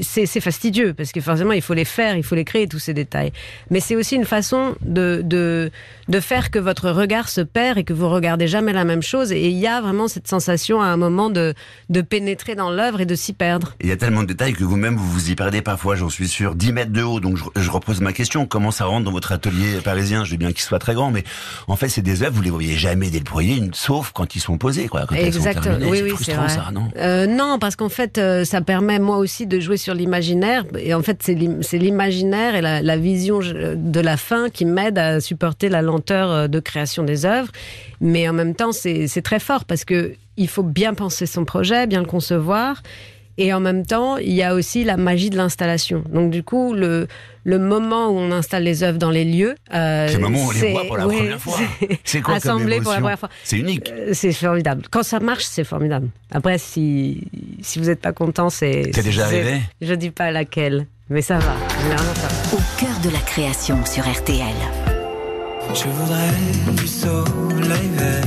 c'est 0.00 0.40
fastidieux, 0.40 0.94
parce 0.94 1.12
que 1.12 1.20
forcément, 1.20 1.52
il 1.52 1.62
faut 1.62 1.74
les 1.74 1.84
faire, 1.84 2.16
il 2.16 2.22
faut 2.22 2.34
les 2.34 2.44
créer, 2.44 2.66
tous 2.66 2.78
ces 2.78 2.94
détails. 2.94 3.32
Mais 3.70 3.80
c'est 3.80 3.94
aussi 3.94 4.16
une 4.16 4.24
façon 4.24 4.74
de, 4.82 5.20
de, 5.24 5.70
de 6.08 6.20
faire 6.20 6.50
que 6.50 6.58
votre 6.58 6.90
regard 6.90 7.28
se 7.28 7.40
perd 7.42 7.78
et 7.78 7.84
que 7.84 7.92
vous 7.92 8.08
regardez 8.08 8.48
jamais 8.48 8.72
la 8.72 8.84
même 8.84 9.02
chose. 9.02 9.32
Et 9.32 9.48
il 9.48 9.58
y 9.58 9.66
a 9.66 9.80
vraiment 9.80 10.08
cette 10.08 10.28
sensation 10.28 10.80
à 10.80 10.86
un 10.86 10.96
moment 10.96 11.30
de, 11.30 11.54
de 11.90 12.00
pénétrer 12.00 12.54
dans 12.54 12.70
l'œuvre 12.70 13.00
et 13.00 13.06
de 13.06 13.14
s'y 13.14 13.32
perdre. 13.32 13.74
Il 13.80 13.88
y 13.88 13.92
a 13.92 13.96
tellement 13.96 14.22
de 14.22 14.28
détails 14.28 14.54
que 14.54 14.64
vous-même 14.64 14.96
vous 14.96 15.08
vous 15.10 15.30
y 15.30 15.34
perdez 15.34 15.62
parfois, 15.62 15.94
j'en 15.94 16.08
suis 16.08 16.28
sûr. 16.28 16.54
10 16.54 16.72
mètres 16.72 16.92
de 16.92 17.02
haut, 17.02 17.20
donc 17.20 17.36
je, 17.36 17.44
je 17.60 17.70
repose 17.70 18.00
ma 18.00 18.12
question. 18.12 18.46
Comment 18.46 18.70
ça 18.70 18.86
rentre 18.86 19.04
dans 19.04 19.12
votre 19.12 19.32
atelier 19.32 19.78
parisien? 19.84 20.24
Je 20.24 20.32
veux 20.32 20.36
bien 20.38 20.52
qu'il 20.52 20.62
soit 20.62 20.78
très 20.78 20.94
grand, 20.94 21.10
mais 21.10 21.24
en 21.68 21.76
fait, 21.76 21.88
c'est 21.88 22.02
des 22.02 22.22
œuvres, 22.22 22.34
vous 22.36 22.42
les 22.42 22.50
voyez 22.50 22.74
jamais 22.76 23.10
déployer, 23.10 23.56
une- 23.56 23.74
sauf 23.74 24.10
quand 24.12 24.34
ils 24.36 24.40
sont 24.40 24.58
posés, 24.58 24.88
quoi. 24.88 25.06
Quand 25.06 25.14
elles 25.16 25.32
sont 25.34 25.42
terminées. 25.42 25.86
Oui, 25.90 25.98
c'est 25.98 26.02
oui, 26.04 26.10
frustrant, 26.10 26.36
vrai. 26.42 26.48
ça, 26.48 26.70
non? 26.72 26.88
Euh, 26.96 27.26
non, 27.26 27.58
parce 27.60 27.76
qu'en 27.76 27.88
fait, 27.90 28.18
euh, 28.18 28.44
ça 28.44 28.60
permet 28.62 28.98
moi 28.98 29.11
aussi 29.18 29.46
de 29.46 29.60
jouer 29.60 29.76
sur 29.76 29.94
l'imaginaire. 29.94 30.64
Et 30.78 30.94
en 30.94 31.02
fait, 31.02 31.22
c'est 31.22 31.34
l'im- 31.34 31.62
c'est 31.62 31.78
l'imaginaire 31.78 32.54
et 32.54 32.60
la, 32.60 32.82
la 32.82 32.96
vision 32.96 33.40
de 33.40 34.00
la 34.00 34.16
fin 34.16 34.48
qui 34.50 34.64
m'aide 34.64 34.98
à 34.98 35.20
supporter 35.20 35.68
la 35.68 35.82
lenteur 35.82 36.30
euh, 36.30 36.48
de 36.48 36.60
création 36.60 37.02
des 37.04 37.24
œuvres. 37.24 37.50
Mais 38.00 38.28
en 38.28 38.32
même 38.32 38.54
temps, 38.54 38.72
c'est 38.72 39.06
c'est 39.08 39.22
très 39.22 39.40
fort 39.40 39.64
parce 39.64 39.84
que 39.84 40.14
il 40.36 40.48
faut 40.48 40.62
bien 40.62 40.94
penser 40.94 41.26
son 41.26 41.44
projet, 41.44 41.86
bien 41.86 42.00
le 42.00 42.06
concevoir. 42.06 42.82
Et 43.38 43.52
en 43.52 43.60
même 43.60 43.86
temps, 43.86 44.16
il 44.18 44.32
y 44.32 44.42
a 44.42 44.54
aussi 44.54 44.84
la 44.84 44.96
magie 44.96 45.30
de 45.30 45.36
l'installation. 45.36 46.04
Donc 46.12 46.30
du 46.30 46.42
coup, 46.42 46.74
le, 46.74 47.06
le 47.44 47.58
moment 47.58 48.08
où 48.08 48.18
on 48.18 48.30
installe 48.30 48.62
les 48.62 48.82
œuvres 48.82 48.98
dans 48.98 49.10
les 49.10 49.24
lieux, 49.24 49.54
euh, 49.74 50.06
C'est 50.08 50.14
le 50.14 50.20
moment 50.20 50.38
où 50.44 50.48
on 50.48 50.50
les 50.50 50.72
voit 50.72 50.84
pour 50.84 50.96
la 50.98 51.06
oui, 51.06 51.16
première 51.16 51.40
fois. 51.40 51.58
c'est 52.04 52.20
quoi 52.22 52.34
comme 52.40 52.50
assemblé 52.50 52.80
pour 52.80 52.92
la 52.92 53.00
première 53.00 53.18
fois. 53.18 53.30
C'est 53.42 53.58
unique. 53.58 53.90
Euh, 53.90 54.10
C'est 54.12 54.32
formidable. 54.32 54.82
Quand 54.90 55.02
ça 55.02 55.18
marche, 55.20 55.44
c'est 55.44 55.64
formidable. 55.64 56.08
Après, 56.30 56.58
si, 56.58 57.22
si 57.62 57.78
vous 57.78 57.86
n'êtes 57.86 58.00
pas 58.00 58.12
content, 58.12 58.50
c'est. 58.50 58.90
T'es 58.92 59.02
déjà 59.02 59.24
arrivé 59.24 59.60
Je 59.80 59.94
dis 59.94 60.10
pas 60.10 60.30
laquelle, 60.30 60.86
mais 61.08 61.22
ça 61.22 61.38
va. 61.38 61.54
Généralement, 61.82 62.14
ça 62.14 62.28
va. 62.28 62.56
Au 62.56 62.60
cœur 62.78 63.00
de 63.02 63.10
la 63.10 63.20
création 63.20 63.84
sur 63.86 64.04
RTL. 64.06 64.44
Je 65.74 65.84
voudrais 65.88 66.74
du 66.76 66.86
soleil 66.86 67.88
vert, 67.96 68.24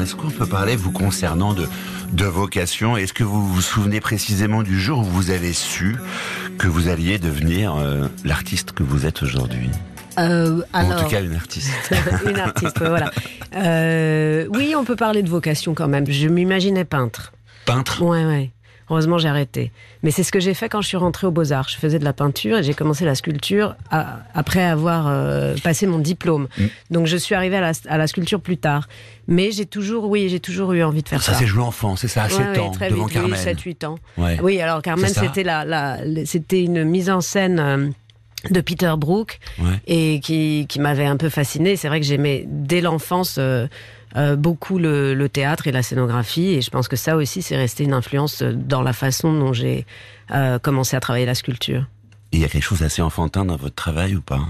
Est-ce 0.00 0.14
qu'on 0.14 0.30
peut 0.30 0.46
parler, 0.46 0.76
vous 0.76 0.92
concernant, 0.92 1.54
de, 1.54 1.66
de 2.12 2.24
vocation? 2.24 2.96
Est-ce 2.96 3.12
que 3.12 3.24
vous 3.24 3.46
vous 3.46 3.60
souvenez 3.60 4.00
précisément 4.00 4.62
du 4.62 4.80
jour 4.80 5.00
où 5.00 5.04
vous 5.04 5.30
avez 5.30 5.52
su 5.52 5.96
que 6.58 6.66
vous 6.68 6.88
alliez 6.88 7.18
devenir 7.18 7.76
euh, 7.76 8.08
l'artiste 8.24 8.72
que 8.72 8.82
vous 8.82 9.06
êtes 9.06 9.22
aujourd'hui? 9.22 9.70
Euh, 10.18 10.62
alors, 10.72 11.00
en 11.00 11.04
tout 11.04 11.10
cas, 11.10 11.22
une 11.22 11.34
artiste. 11.34 11.70
une 12.26 12.38
artiste, 12.38 12.78
voilà. 12.78 13.10
Euh, 13.54 14.46
oui, 14.50 14.74
on 14.76 14.84
peut 14.84 14.96
parler 14.96 15.22
de 15.22 15.28
vocation 15.28 15.74
quand 15.74 15.88
même. 15.88 16.06
Je 16.08 16.28
m'imaginais 16.28 16.84
peintre. 16.84 17.32
Peintre? 17.64 18.02
Ouais, 18.02 18.24
ouais. 18.24 18.50
Heureusement, 18.90 19.18
j'ai 19.18 19.28
arrêté. 19.28 19.70
Mais 20.02 20.10
c'est 20.10 20.22
ce 20.24 20.32
que 20.32 20.40
j'ai 20.40 20.52
fait 20.52 20.68
quand 20.68 20.80
je 20.82 20.88
suis 20.88 20.96
rentrée 20.96 21.26
aux 21.26 21.30
Beaux-Arts. 21.30 21.68
Je 21.68 21.76
faisais 21.76 21.98
de 22.00 22.04
la 22.04 22.12
peinture 22.12 22.58
et 22.58 22.62
j'ai 22.64 22.74
commencé 22.74 23.04
la 23.04 23.14
sculpture 23.14 23.76
à- 23.90 24.18
après 24.34 24.64
avoir 24.64 25.06
euh, 25.08 25.54
passé 25.62 25.86
mon 25.86 25.98
diplôme. 25.98 26.48
Mm. 26.58 26.64
Donc, 26.90 27.06
je 27.06 27.16
suis 27.16 27.34
arrivée 27.36 27.56
à 27.56 27.60
la, 27.60 27.72
à 27.88 27.96
la 27.98 28.06
sculpture 28.08 28.40
plus 28.40 28.56
tard. 28.58 28.88
Mais 29.28 29.52
j'ai 29.52 29.64
toujours, 29.66 30.10
oui, 30.10 30.28
j'ai 30.28 30.40
toujours 30.40 30.72
eu 30.72 30.82
envie 30.82 31.02
de 31.04 31.08
faire 31.08 31.22
Ça 31.22 31.32
ça. 31.34 31.38
s'est 31.38 31.46
joué 31.46 31.62
enfant, 31.62 31.94
c'est 31.94 32.08
ça, 32.08 32.24
à 32.24 32.26
Ouais, 32.26 32.32
7 32.32 32.40
ouais, 32.48 32.58
ans, 32.58 32.70
très 32.72 32.90
devant 32.90 33.04
vite, 33.06 33.14
Carmen. 33.14 33.32
Oui, 33.32 33.38
7-8 33.72 33.86
ans. 33.86 33.94
Ouais. 34.18 34.38
Oui, 34.42 34.60
alors 34.60 34.82
Carmen, 34.82 35.06
C'est 35.08 35.20
c'était 35.20 35.44
la, 35.44 35.64
la, 35.64 35.98
c'était 36.26 36.62
une 36.64 36.82
mise 36.84 37.08
en 37.10 37.20
scène 37.20 37.60
euh, 37.60 37.88
de 38.50 38.60
Peter 38.60 38.92
Brook 38.98 39.38
et 39.86 40.18
qui, 40.20 40.66
qui 40.68 40.80
m'avait 40.80 41.04
un 41.06 41.16
peu 41.16 41.28
fascinée. 41.28 41.76
C'est 41.76 41.86
vrai 41.88 42.00
que 42.00 42.06
j'aimais 42.06 42.44
dès 42.48 42.80
l'enfance 42.80 43.36
euh, 43.38 43.68
euh, 44.16 44.36
beaucoup 44.36 44.78
le, 44.78 45.28
théâtre 45.28 45.66
et 45.66 45.72
la 45.72 45.82
scénographie 45.82 46.54
et 46.54 46.62
je 46.62 46.70
pense 46.70 46.88
que 46.88 46.96
ça 46.96 47.16
aussi 47.16 47.42
c'est 47.42 47.56
resté 47.56 47.84
une 47.84 47.92
influence 47.92 48.42
dans 48.42 48.82
la 48.82 48.92
façon 48.92 49.32
dont 49.32 49.52
j'ai 49.52 49.86
euh, 50.32 50.58
commencé 50.58 50.96
à 50.96 51.00
travailler 51.00 51.26
la 51.26 51.34
sculpture. 51.34 51.86
Il 52.32 52.40
y 52.40 52.44
a 52.44 52.48
quelque 52.48 52.62
chose 52.62 52.80
d'assez 52.80 53.02
enfantin 53.02 53.44
dans 53.44 53.56
votre 53.56 53.74
travail 53.74 54.16
ou 54.16 54.20
pas? 54.20 54.40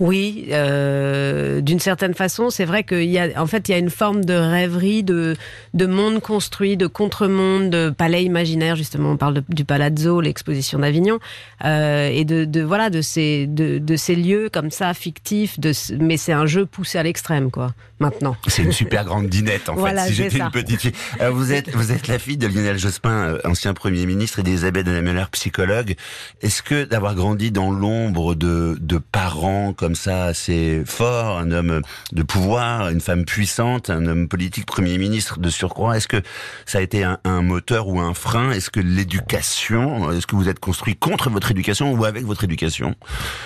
Oui, 0.00 0.46
euh, 0.52 1.60
d'une 1.60 1.80
certaine 1.80 2.14
façon, 2.14 2.50
c'est 2.50 2.64
vrai 2.64 2.84
qu'il 2.84 3.04
y 3.10 3.18
a, 3.18 3.28
en 3.40 3.46
fait, 3.46 3.68
il 3.68 3.72
y 3.72 3.74
a 3.74 3.78
une 3.78 3.90
forme 3.90 4.24
de 4.24 4.34
rêverie, 4.34 5.02
de, 5.02 5.36
de 5.74 5.86
monde 5.86 6.20
construit, 6.20 6.76
de 6.76 6.86
contre-monde, 6.86 7.70
de 7.70 7.90
palais 7.90 8.22
imaginaire. 8.22 8.76
Justement, 8.76 9.10
on 9.12 9.16
parle 9.16 9.34
de- 9.34 9.44
du 9.48 9.64
Palazzo, 9.64 10.20
l'exposition 10.20 10.78
d'Avignon, 10.78 11.18
euh, 11.64 12.08
et 12.12 12.24
de, 12.24 12.44
de 12.44 12.62
voilà, 12.62 12.90
de 12.90 13.00
ces, 13.02 13.46
de, 13.48 13.78
de 13.78 13.96
ces 13.96 14.14
lieux 14.14 14.48
comme 14.52 14.70
ça 14.70 14.94
fictifs. 14.94 15.58
De, 15.58 15.72
mais 15.98 16.16
c'est 16.16 16.32
un 16.32 16.46
jeu 16.46 16.64
poussé 16.64 16.98
à 16.98 17.02
l'extrême, 17.02 17.50
quoi. 17.50 17.74
Maintenant. 18.00 18.36
C'est 18.46 18.62
une 18.62 18.70
super 18.70 19.04
grande 19.04 19.26
dinette 19.28 19.68
en 19.68 19.74
Voilà, 19.76 20.02
fait. 20.04 20.10
Si 20.10 20.14
j'étais 20.14 20.38
une 20.38 20.52
petite 20.52 20.80
fille. 20.80 20.92
Alors, 21.18 21.34
vous 21.34 21.52
êtes 21.52 21.74
vous 21.74 21.90
êtes 21.90 22.06
la 22.06 22.20
fille 22.20 22.36
de 22.36 22.46
Lionel 22.46 22.78
Jospin, 22.78 23.10
euh, 23.10 23.38
ancien 23.44 23.74
premier 23.74 24.06
ministre, 24.06 24.38
et 24.38 24.44
d'Elisabeth 24.44 24.86
de 24.86 24.92
la 24.92 25.00
Muller, 25.02 25.24
psychologue. 25.32 25.96
Est-ce 26.40 26.62
que 26.62 26.84
d'avoir 26.84 27.16
grandi 27.16 27.50
dans 27.50 27.72
l'ombre 27.72 28.36
de 28.36 28.78
de 28.80 28.98
parents 28.98 29.72
comme 29.72 29.87
ça 29.94 30.24
assez 30.24 30.82
forts, 30.84 31.38
un 31.38 31.50
homme 31.50 31.82
de 32.12 32.22
pouvoir, 32.22 32.88
une 32.90 33.00
femme 33.00 33.24
puissante, 33.24 33.90
un 33.90 34.06
homme 34.06 34.28
politique 34.28 34.66
premier 34.66 34.98
ministre 34.98 35.38
de 35.38 35.48
surcroît, 35.50 35.96
est-ce 35.96 36.08
que 36.08 36.22
ça 36.66 36.78
a 36.78 36.80
été 36.80 37.04
un, 37.04 37.18
un 37.24 37.42
moteur 37.42 37.88
ou 37.88 38.00
un 38.00 38.14
frein? 38.14 38.50
Est-ce 38.50 38.70
que 38.70 38.80
l'éducation, 38.80 40.10
est-ce 40.12 40.26
que 40.26 40.36
vous 40.36 40.48
êtes 40.48 40.60
construit 40.60 40.96
contre 40.96 41.30
votre 41.30 41.50
éducation 41.50 41.92
ou 41.92 42.04
avec 42.04 42.24
votre 42.24 42.44
éducation? 42.44 42.94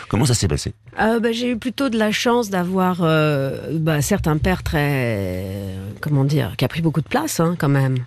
Comment 0.09 0.25
ça 0.25 0.35
s'est 0.35 0.49
passé? 0.49 0.75
Euh, 1.01 1.21
bah, 1.21 1.33
j'ai 1.33 1.51
eu 1.51 1.57
plutôt 1.57 1.89
de 1.89 1.99
la 1.99 2.13
chance 2.13 2.51
d'avoir, 2.51 2.99
euh, 3.03 3.79
bah, 3.79 4.03
certes, 4.03 4.29
un 4.29 4.39
père 4.39 4.63
très, 4.63 5.47
comment 6.01 6.25
dire, 6.25 6.55
qui 6.57 6.65
a 6.65 6.69
pris 6.69 6.83
beaucoup 6.83 7.01
de 7.01 7.09
place, 7.09 7.41
hein, 7.41 7.57
quand 7.59 7.69
même, 7.69 7.99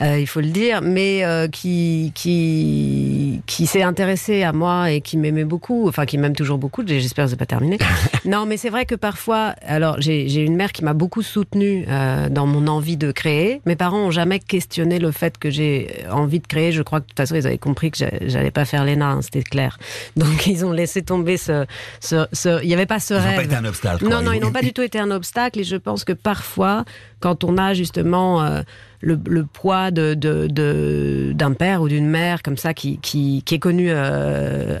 euh, 0.00 0.18
il 0.18 0.26
faut 0.26 0.40
le 0.40 0.48
dire, 0.48 0.80
mais 0.82 1.24
euh, 1.24 1.48
qui, 1.48 2.12
qui, 2.14 3.42
qui 3.46 3.66
s'est 3.66 3.82
intéressé 3.82 4.42
à 4.42 4.52
moi 4.52 4.90
et 4.90 5.00
qui 5.00 5.16
m'aimait 5.16 5.44
beaucoup, 5.44 5.88
enfin, 5.88 6.06
qui 6.06 6.18
m'aime 6.18 6.34
toujours 6.34 6.58
beaucoup. 6.58 6.82
J'espère 6.86 7.26
que 7.26 7.30
c'est 7.30 7.36
pas 7.36 7.46
terminé. 7.46 7.78
non, 8.24 8.46
mais 8.46 8.56
c'est 8.56 8.70
vrai 8.70 8.86
que 8.86 8.94
parfois, 8.94 9.54
alors, 9.66 9.96
j'ai 10.00 10.28
j'ai 10.28 10.42
une 10.42 10.56
mère 10.56 10.72
qui 10.72 10.84
m'a 10.84 10.92
beaucoup 10.94 11.22
soutenue 11.22 11.84
euh, 11.88 12.28
dans 12.28 12.46
mon 12.46 12.66
envie 12.68 12.96
de 12.96 13.12
créer. 13.12 13.60
Mes 13.66 13.76
parents 13.76 14.06
ont 14.06 14.10
jamais 14.10 14.38
questionné 14.38 14.98
le 14.98 15.10
fait 15.12 15.38
que 15.38 15.50
j'ai 15.50 16.04
envie 16.10 16.40
de 16.40 16.46
créer. 16.46 16.72
Je 16.72 16.82
crois 16.82 17.00
que 17.00 17.04
de 17.04 17.08
toute 17.08 17.16
façon, 17.18 17.34
ils 17.34 17.46
avaient 17.46 17.58
compris 17.58 17.90
que 17.90 17.98
j'a- 17.98 18.10
j'allais 18.26 18.50
pas 18.50 18.64
faire 18.64 18.84
l'ENA, 18.84 19.06
hein, 19.10 19.22
c'était 19.22 19.42
clair. 19.42 19.78
Donc, 20.16 20.46
ils 20.46 20.64
ont 20.64 20.72
laissé 20.72 21.02
tomber 21.02 21.36
ce, 21.36 21.66
ce, 22.00 22.26
ce- 22.32 22.62
il 22.62 22.68
n'y 22.68 22.74
avait 22.74 22.86
pas 22.86 23.00
ce 23.00 23.14
Ils 23.14 23.18
n'ont 23.18 23.22
rêve. 23.24 23.36
pas 23.36 23.44
été 23.44 23.54
un 23.56 23.64
obstacle. 23.64 24.04
Non, 24.04 24.10
quoi. 24.10 24.22
non, 24.22 24.32
ils 24.32 24.40
n'ont 24.40 24.52
pas 24.52 24.62
du 24.62 24.72
tout 24.72 24.82
été 24.82 24.98
un 24.98 25.10
obstacle 25.10 25.60
et 25.60 25.64
je 25.64 25.76
pense 25.76 26.04
que 26.04 26.12
parfois, 26.12 26.84
quand 27.22 27.44
on 27.44 27.56
a 27.56 27.72
justement 27.72 28.42
euh, 28.42 28.60
le, 29.00 29.18
le 29.26 29.44
poids 29.44 29.90
de, 29.90 30.12
de, 30.14 30.46
de- 30.48 31.32
d'un 31.34 31.52
père 31.54 31.80
ou 31.82 31.88
d'une 31.88 32.06
mère 32.08 32.42
comme 32.42 32.56
ça 32.58 32.74
qui, 32.74 32.98
qui, 32.98 33.42
qui 33.46 33.54
est 33.54 33.58
connu 33.58 33.86
euh, 33.90 33.96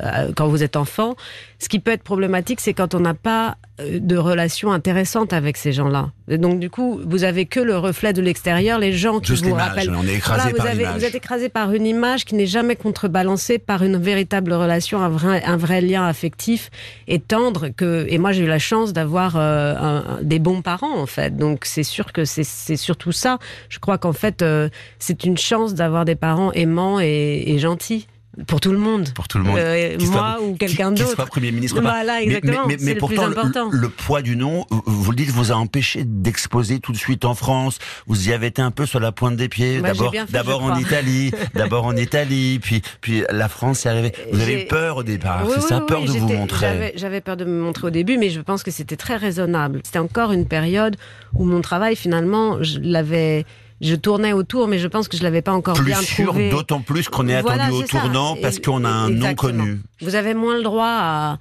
euh, 0.02 0.32
quand 0.36 0.46
vous 0.48 0.62
êtes 0.62 0.76
enfant, 0.76 1.14
ce 1.58 1.68
qui 1.68 1.78
peut 1.78 1.92
être 1.92 2.02
problématique, 2.04 2.60
c'est 2.60 2.74
quand 2.74 2.94
on 2.94 3.00
n'a 3.00 3.14
pas 3.14 3.56
de 3.82 4.16
relation 4.16 4.70
intéressante 4.70 5.32
avec 5.32 5.56
ces 5.56 5.72
gens-là. 5.72 6.10
Et 6.28 6.38
donc 6.38 6.60
du 6.60 6.70
coup, 6.70 7.00
vous 7.04 7.24
avez 7.24 7.46
que 7.46 7.58
le 7.58 7.76
reflet 7.78 8.12
de 8.12 8.22
l'extérieur, 8.22 8.78
les 8.78 8.92
gens 8.92 9.18
qui 9.18 9.32
Juste 9.32 9.42
vous 9.44 9.50
l'image, 9.50 9.68
rappellent. 9.70 9.94
on 9.96 10.06
est 10.06 10.14
écrasé 10.16 10.40
Voilà, 10.50 10.54
par 10.56 10.66
vous, 10.66 10.70
avez, 10.72 10.78
l'image. 10.84 10.98
vous 11.00 11.04
êtes 11.04 11.14
écrasé 11.16 11.48
par 11.48 11.72
une 11.72 11.86
image 11.86 12.24
qui 12.24 12.34
n'est 12.36 12.46
jamais 12.46 12.76
contrebalancée 12.76 13.58
par 13.58 13.82
une 13.82 13.96
véritable 13.96 14.52
relation, 14.52 15.00
un 15.02 15.08
vrai, 15.08 15.42
un 15.44 15.56
vrai 15.56 15.80
lien 15.80 16.06
affectif 16.06 16.70
et 17.08 17.18
tendre. 17.18 17.68
Que, 17.76 18.06
et 18.08 18.18
moi, 18.18 18.30
j'ai 18.32 18.44
eu 18.44 18.46
la 18.48 18.60
chance 18.60 18.92
d'avoir 18.92 19.34
euh, 19.36 19.74
un- 19.76 20.22
des 20.22 20.38
bons 20.38 20.62
parents, 20.62 20.96
en 20.96 21.06
fait. 21.06 21.36
Donc, 21.36 21.64
c'est 21.64 21.82
sûr 21.82 22.12
que 22.12 22.24
c'est 22.32 22.76
surtout 22.76 23.12
ça. 23.12 23.38
Je 23.68 23.78
crois 23.78 23.98
qu'en 23.98 24.12
fait, 24.12 24.42
euh, 24.42 24.68
c'est 24.98 25.24
une 25.24 25.36
chance 25.36 25.74
d'avoir 25.74 26.04
des 26.04 26.16
parents 26.16 26.52
aimants 26.52 27.00
et 27.00 27.56
gentils. 27.58 28.06
Pour 28.46 28.60
tout 28.60 28.72
le 28.72 28.78
monde. 28.78 29.10
Pour 29.14 29.28
tout 29.28 29.36
le 29.36 29.44
monde. 29.44 29.58
Euh, 29.58 29.98
soit- 29.98 30.10
moi 30.10 30.38
ou 30.42 30.54
quelqu'un 30.56 30.90
d'autre. 30.90 31.14
soit 31.14 31.26
Premier 31.26 31.52
ministre. 31.52 31.80
Voilà, 31.82 32.14
Mais- 32.14 32.24
exactement. 32.24 32.66
Mais, 32.66 32.76
mais, 32.80 32.84
mais 32.84 32.94
pourtant. 32.94 33.26
Le, 33.28 33.78
le 33.78 33.88
poids 33.90 34.22
du 34.22 34.36
nom, 34.36 34.64
vous 34.86 35.10
le 35.10 35.16
dites, 35.16 35.28
vous 35.30 35.52
a 35.52 35.54
empêché 35.54 36.04
d'exposer 36.04 36.80
tout 36.80 36.92
de 36.92 36.96
suite 36.96 37.26
en 37.26 37.34
France. 37.34 37.78
Vous 38.06 38.28
y 38.28 38.32
avez 38.32 38.46
été 38.46 38.62
un 38.62 38.70
peu 38.70 38.86
sur 38.86 39.00
la 39.00 39.12
pointe 39.12 39.36
des 39.36 39.48
pieds. 39.50 39.80
Bah, 39.80 39.92
d'abord, 40.30 40.62
en. 40.64 40.76
Italie, 40.78 41.30
d'abord 41.54 41.84
en 41.84 41.94
Italie, 41.96 42.58
puis, 42.62 42.80
puis 43.02 43.22
la 43.30 43.48
France 43.48 43.84
est 43.84 43.90
arrivée. 43.90 44.12
Vous 44.32 44.40
avez 44.40 44.64
peur 44.64 44.96
au 44.96 45.02
départ. 45.02 45.42
Oui, 45.44 45.52
c'est 45.56 45.62
oui, 45.62 45.68
ça, 45.68 45.78
oui, 45.80 45.86
peur 45.86 46.00
oui, 46.00 46.06
de 46.06 46.12
vous 46.12 46.28
montrer. 46.28 46.92
J'avais 46.96 47.20
peur 47.20 47.36
de 47.36 47.44
me 47.44 47.60
montrer 47.60 47.88
au 47.88 47.90
début, 47.90 48.16
mais 48.16 48.30
je 48.30 48.40
pense 48.40 48.62
que 48.62 48.70
c'était 48.70 48.96
très 48.96 49.16
raisonnable. 49.16 49.80
C'était 49.84 49.98
encore 49.98 50.32
une 50.32 50.46
période 50.46 50.96
où 51.34 51.44
mon 51.44 51.60
travail, 51.60 51.96
finalement, 51.96 52.62
je 52.62 52.78
l'avais, 52.80 53.44
je 53.82 53.94
tournais 53.96 54.32
autour, 54.32 54.68
mais 54.68 54.78
je 54.78 54.86
pense 54.86 55.08
que 55.08 55.16
je 55.16 55.22
l'avais 55.22 55.42
pas 55.42 55.52
encore 55.52 55.74
Plus 55.74 55.84
bien 55.86 56.00
sûr, 56.00 56.34
d'autant 56.50 56.80
plus 56.80 57.08
qu'on 57.08 57.28
est 57.28 57.40
Voilà, 57.42 57.64
attendu 57.64 57.82
au 57.82 57.86
ça. 57.86 58.00
tournant 58.00 58.36
parce 58.40 58.58
qu'on 58.60 58.84
a 58.84 58.88
un 58.88 59.10
nom 59.10 59.34
connu. 59.34 59.80
Vous 60.00 60.14
avez 60.14 60.34
moins 60.34 60.56
le 60.56 60.62
droit 60.62 60.86
à, 60.88 61.38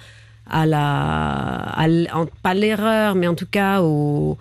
à 0.50 0.66
la, 0.66 0.82
à 1.78 1.86
pas 2.42 2.54
l'erreur, 2.54 3.16
mais 3.16 3.28
en 3.28 3.36
tout 3.36 3.46
cas 3.50 3.82
au, 3.82 4.38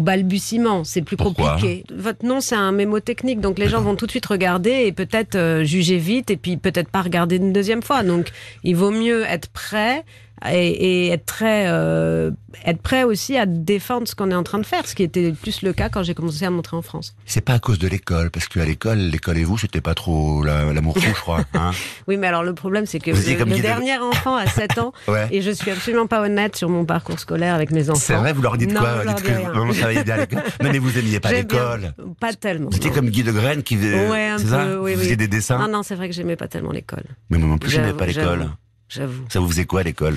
balbutiement. 0.00 0.82
C'est 0.84 1.02
plus 1.02 1.16
Pourquoi 1.18 1.52
compliqué. 1.52 1.84
Votre 1.94 2.24
nom, 2.24 2.40
c'est 2.40 2.54
un 2.54 2.72
mémotechnique, 2.72 3.40
donc 3.40 3.58
les 3.58 3.68
gens 3.68 3.82
vont 3.82 3.94
tout 3.94 4.06
de 4.06 4.10
suite 4.10 4.26
regarder 4.26 4.86
et 4.86 4.92
peut-être 4.92 5.34
euh, 5.34 5.62
juger 5.64 5.98
vite 5.98 6.30
et 6.30 6.38
puis 6.38 6.56
peut-être 6.56 6.88
pas 6.88 7.02
regarder 7.02 7.36
une 7.36 7.52
deuxième 7.52 7.82
fois. 7.82 8.02
Donc, 8.02 8.28
il 8.64 8.74
vaut 8.74 8.90
mieux 8.90 9.24
être 9.24 9.48
prêt. 9.50 10.04
Et, 10.50 11.06
et 11.06 11.08
être 11.10 11.24
très 11.26 11.66
euh, 11.68 12.30
être 12.64 12.82
prêt 12.82 13.04
aussi 13.04 13.36
à 13.36 13.46
défendre 13.46 14.08
ce 14.08 14.14
qu'on 14.16 14.30
est 14.30 14.34
en 14.34 14.42
train 14.42 14.58
de 14.58 14.66
faire, 14.66 14.86
ce 14.88 14.94
qui 14.96 15.02
était 15.04 15.32
plus 15.32 15.62
le 15.62 15.72
cas 15.72 15.88
quand 15.88 16.02
j'ai 16.02 16.14
commencé 16.14 16.44
à 16.44 16.50
montrer 16.50 16.76
en 16.76 16.82
France. 16.82 17.14
C'est 17.26 17.40
pas 17.40 17.54
à 17.54 17.58
cause 17.60 17.78
de 17.78 17.86
l'école, 17.86 18.30
parce 18.30 18.48
qu'à 18.48 18.64
l'école, 18.64 18.98
l'école 18.98 19.38
et 19.38 19.44
vous, 19.44 19.56
c'était 19.56 19.80
pas 19.80 19.94
trop 19.94 20.42
la- 20.42 20.72
l'amour 20.72 20.96
fou, 20.98 21.04
je 21.06 21.20
crois. 21.20 21.40
Hein 21.54 21.70
Oui, 22.08 22.16
mais 22.16 22.26
alors 22.26 22.42
le 22.42 22.54
problème, 22.54 22.86
c'est 22.86 22.98
que 22.98 23.10
Vous 23.12 23.30
le, 23.30 23.36
comme 23.38 23.50
le 23.50 23.56
de- 23.56 23.62
dernier 23.62 23.98
enfant 23.98 24.34
a 24.36 24.46
7 24.46 24.78
ans 24.78 24.92
Ouais. 25.08 25.28
et 25.30 25.42
je 25.42 25.50
suis 25.50 25.70
absolument 25.70 26.06
pas 26.08 26.20
honnête 26.22 26.56
sur 26.56 26.68
mon 26.68 26.84
parcours 26.84 27.18
scolaire 27.20 27.54
avec 27.54 27.70
mes 27.70 27.88
enfants. 27.90 28.00
C'est 28.00 28.14
vrai, 28.16 28.32
vous 28.32 28.42
leur 28.42 28.56
dites 28.56 28.72
Non, 28.72 28.80
quoi 28.80 28.98
je 29.00 29.04
leur 29.06 29.14
Dites 29.14 29.24
dis 29.26 29.32
que 29.32 29.36
rien. 29.38 29.52
maman 29.52 29.72
travaillait 29.72 30.04
bien 30.04 30.14
à 30.14 30.18
l'école. 30.18 30.42
Non, 30.62 30.70
mais 30.72 30.78
vous 30.78 30.98
aimiez 30.98 31.20
pas 31.20 31.32
l'école. 31.32 31.94
Pas 32.20 32.32
tellement. 32.32 32.70
C'était 32.72 32.90
comme 32.90 33.10
Guy 33.10 33.22
de 33.22 33.32
Graine 33.32 33.62
qui 33.62 33.76
faisait. 33.76 34.08
Ouais, 34.10 34.26
un 34.28 34.36
peu, 34.38 34.44
ça 34.46 34.80
oui, 34.80 34.94
Vous 34.94 35.02
oui. 35.08 35.16
des 35.16 35.28
dessins. 35.28 35.58
Non, 35.58 35.68
non, 35.68 35.82
c'est 35.82 35.94
vrai 35.94 36.08
que 36.08 36.14
j'aimais 36.14 36.36
pas 36.36 36.48
tellement 36.48 36.72
l'école. 36.72 37.04
Mais 37.30 37.38
moi 37.38 37.48
non 37.48 37.58
plus, 37.58 37.70
j'aimais 37.70 37.92
pas 37.92 38.06
l'école. 38.06 38.48
J'avoue. 38.92 39.24
Ça 39.28 39.40
vous 39.40 39.48
faisait 39.48 39.64
quoi 39.64 39.80
à 39.80 39.82
l'école? 39.82 40.16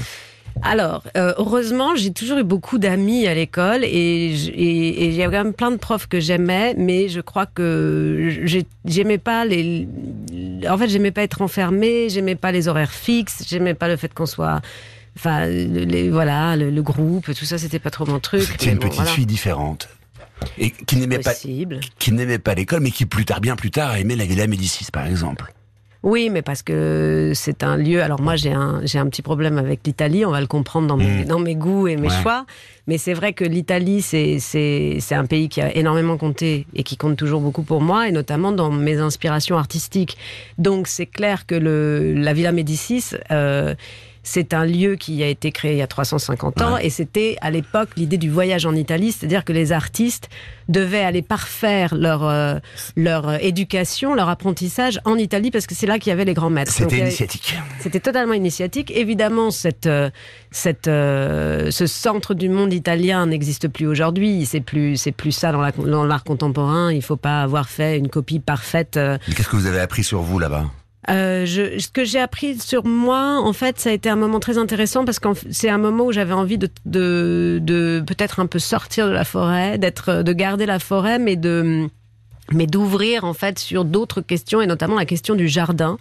Alors, 0.62 1.04
euh, 1.18 1.34
heureusement, 1.38 1.96
j'ai 1.98 2.14
toujours 2.14 2.38
eu 2.38 2.44
beaucoup 2.44 2.78
d'amis 2.78 3.28
à 3.28 3.34
l'école 3.34 3.84
et 3.84 4.28
il 4.28 5.14
y 5.14 5.22
a 5.22 5.26
quand 5.26 5.32
même 5.44 5.54
plein 5.54 5.72
de 5.72 5.76
profs 5.76 6.08
que 6.08 6.22
j'aimais, 6.22 6.74
mais 6.78 7.10
je 7.10 7.20
crois 7.20 7.46
que 7.46 8.30
j'ai- 8.46 8.66
j'aimais 8.86 9.18
pas 9.18 9.44
les. 9.44 9.86
En 10.70 10.78
fait, 10.78 10.88
j'aimais 10.88 11.12
pas 11.12 11.24
être 11.24 11.42
enfermée, 11.42 12.08
j'aimais 12.10 12.36
pas 12.36 12.54
les 12.54 12.70
horaires 12.70 12.94
fixes, 12.94 13.44
j'aimais 13.50 13.74
pas 13.74 13.90
le 13.90 13.98
fait 13.98 14.14
qu'on 14.14 14.26
soit. 14.26 14.62
Enfin, 15.18 15.46
les, 15.48 16.10
voilà, 16.10 16.56
le, 16.56 16.70
le 16.70 16.82
groupe, 16.82 17.34
tout 17.34 17.46
ça, 17.46 17.58
c'était 17.58 17.80
pas 17.80 17.90
trop 17.90 18.06
mon 18.06 18.20
truc. 18.20 18.44
C'était 18.44 18.68
une 18.68 18.76
bon, 18.76 18.82
petite 18.88 18.96
voilà. 18.96 19.12
fille 19.12 19.26
différente. 19.26 19.90
Et 20.58 20.70
qui 20.72 20.98
n'aimait 20.98 21.20
pas, 21.20 21.34
qui 21.34 22.12
n'aimait 22.12 22.40
pas 22.40 22.54
l'école, 22.54 22.82
mais 22.82 22.92
qui 22.92 23.06
plus 23.06 23.26
tard, 23.26 23.40
bien 23.42 23.56
plus 23.56 23.72
tard, 23.72 23.92
a 23.92 24.00
aimé 24.00 24.16
la 24.16 24.26
Villa 24.26 24.48
Médicis, 24.48 24.88
par 24.92 25.08
exemple. 25.08 25.54
Oui, 26.06 26.30
mais 26.30 26.44
parce 26.44 26.62
que 26.62 27.32
c'est 27.34 27.64
un 27.64 27.78
lieu. 27.78 28.02
Alors 28.04 28.22
moi, 28.22 28.36
j'ai 28.36 28.54
un 28.54 28.80
j'ai 28.86 29.00
un 29.00 29.08
petit 29.08 29.24
problème 29.24 29.58
avec 29.58 29.80
l'Italie. 29.88 30.24
On 30.24 30.30
va 30.30 30.40
le 30.40 30.46
comprendre 30.46 30.88
dans 30.88 30.98
mes 30.98 31.24
Mm. 31.24 31.26
dans 31.26 31.40
mes 31.40 31.56
goûts 31.56 31.88
et 31.88 31.96
mes 31.98 32.10
Ouais. 32.10 32.22
choix. 32.22 32.46
Mais 32.88 33.00
c'est 33.00 33.16
vrai 33.16 33.34
que 33.34 33.44
l'Italie, 33.44 34.04
c'est 34.04 34.38
c'est 34.40 34.98
c'est 35.00 35.16
un 35.16 35.26
pays 35.26 35.50
qui 35.50 35.62
a 35.62 35.76
énormément 35.76 36.18
compté 36.18 36.68
et 36.76 36.84
qui 36.84 36.96
compte 36.96 37.18
toujours 37.18 37.42
beaucoup 37.42 37.64
pour 37.64 37.82
moi, 37.82 38.08
et 38.08 38.12
notamment 38.12 38.52
dans 38.52 38.70
mes 38.70 38.98
inspirations 39.00 39.58
artistiques. 39.58 40.16
Donc 40.60 40.88
c'est 40.88 41.08
clair 41.08 41.48
que 41.48 41.56
le 41.56 42.14
la 42.14 42.34
Villa 42.34 42.52
Médicis. 42.52 43.06
Euh, 43.32 43.74
c'est 44.28 44.54
un 44.56 44.66
lieu 44.66 44.96
qui 44.96 45.22
a 45.24 45.28
été 45.28 45.52
créé 45.52 45.74
il 45.74 45.78
y 45.78 45.82
a 45.84 45.88
350 45.88 46.62
ans 46.62 46.78
et 46.78 46.90
c'était 46.90 47.38
à 47.42 47.52
l'époque 47.52 47.90
l'idée 47.96 48.18
du 48.18 48.30
voyage 48.30 48.66
en 48.66 48.74
Italie, 48.76 49.12
c'est-à-dire 49.12 49.46
que 49.46 49.54
les 49.54 49.72
artistes 49.72 50.30
devaient 50.68 51.04
aller 51.04 51.22
parfaire 51.22 51.94
leur 51.94 52.24
euh, 52.28 52.56
leur 52.96 53.30
euh, 53.30 53.38
éducation, 53.40 54.16
leur 54.16 54.28
apprentissage 54.30 55.00
en 55.06 55.16
Italie 55.16 55.52
parce 55.52 55.68
que 55.68 55.76
c'est 55.76 55.86
là 55.86 56.00
qu'il 56.00 56.10
y 56.10 56.14
avait 56.14 56.26
les 56.26 56.34
grands 56.34 56.50
maîtres. 56.50 56.72
C'était 56.72 56.96
avait- 56.96 57.02
initiatique. 57.04 57.56
c'était 57.80 58.00
totalement 58.00 58.34
initiatique. 58.34 58.92
Évidemment, 58.96 59.52
cette, 59.52 59.86
euh, 59.86 60.10
cette, 60.50 60.88
euh, 60.88 61.70
ce 61.70 61.86
centre 61.86 62.34
du 62.34 62.50
monde 62.50 62.74
italien 62.74 63.28
n'existe 63.28 63.68
plus 63.68 63.86
aujourd'hui. 63.86 64.46
C'est 64.48 64.60
plus, 64.62 64.98
c'est 64.98 65.12
plus 65.12 65.32
ça 65.34 65.52
dans 65.52 65.62
la- 65.62 65.72
dans 65.72 66.04
l'art 66.04 66.24
contemporain. 66.24 66.92
Il 66.92 67.04
faut 67.04 67.16
pas 67.16 67.44
avoir 67.44 67.70
fait 67.70 68.00
une 68.00 68.10
copie 68.10 68.40
parfaite. 68.40 68.98
euh. 68.98 69.20
Qu'est-ce 69.36 69.48
que 69.50 69.56
vous 69.56 69.68
avez 69.68 69.80
appris 69.80 70.04
sur 70.04 70.22
vous 70.22 70.40
là-bas? 70.40 70.66
Euh, 71.10 71.46
je, 71.46 71.78
ce 71.80 71.90
que 71.90 72.04
j'ai 72.04 72.20
appris 72.20 72.58
sur 72.58 72.86
moi, 72.86 73.40
en 73.40 73.54
fait, 73.54 73.80
ça 73.80 73.90
a 73.90 73.94
été 73.94 74.10
un 74.10 74.16
moment 74.16 74.40
très 74.40 74.58
intéressant 74.58 75.06
parce 75.06 75.20
que 75.20 75.30
c'est 75.52 75.70
un 75.70 75.78
moment 75.78 76.06
où 76.06 76.12
j'avais 76.12 76.34
envie 76.34 76.58
de, 76.58 76.70
de, 76.86 77.60
de 77.62 78.04
peut-être 78.06 78.40
un 78.40 78.48
peu 78.48 78.60
sortir 78.60 79.08
de 79.08 79.12
la 79.14 79.24
forêt, 79.24 79.78
d'être, 79.78 80.24
de 80.24 80.34
garder 80.34 80.66
la 80.66 80.80
forêt, 80.80 81.20
mais 81.20 81.36
de 81.36 81.90
mais 82.52 82.68
d'ouvrir 82.68 83.24
en 83.26 83.34
fait 83.34 83.58
sur 83.60 83.86
d'autres 83.86 84.22
questions 84.22 84.62
et 84.62 84.68
notamment 84.68 84.96
la 84.96 85.06
question 85.06 85.36
du 85.36 85.48
jardin 85.48 85.98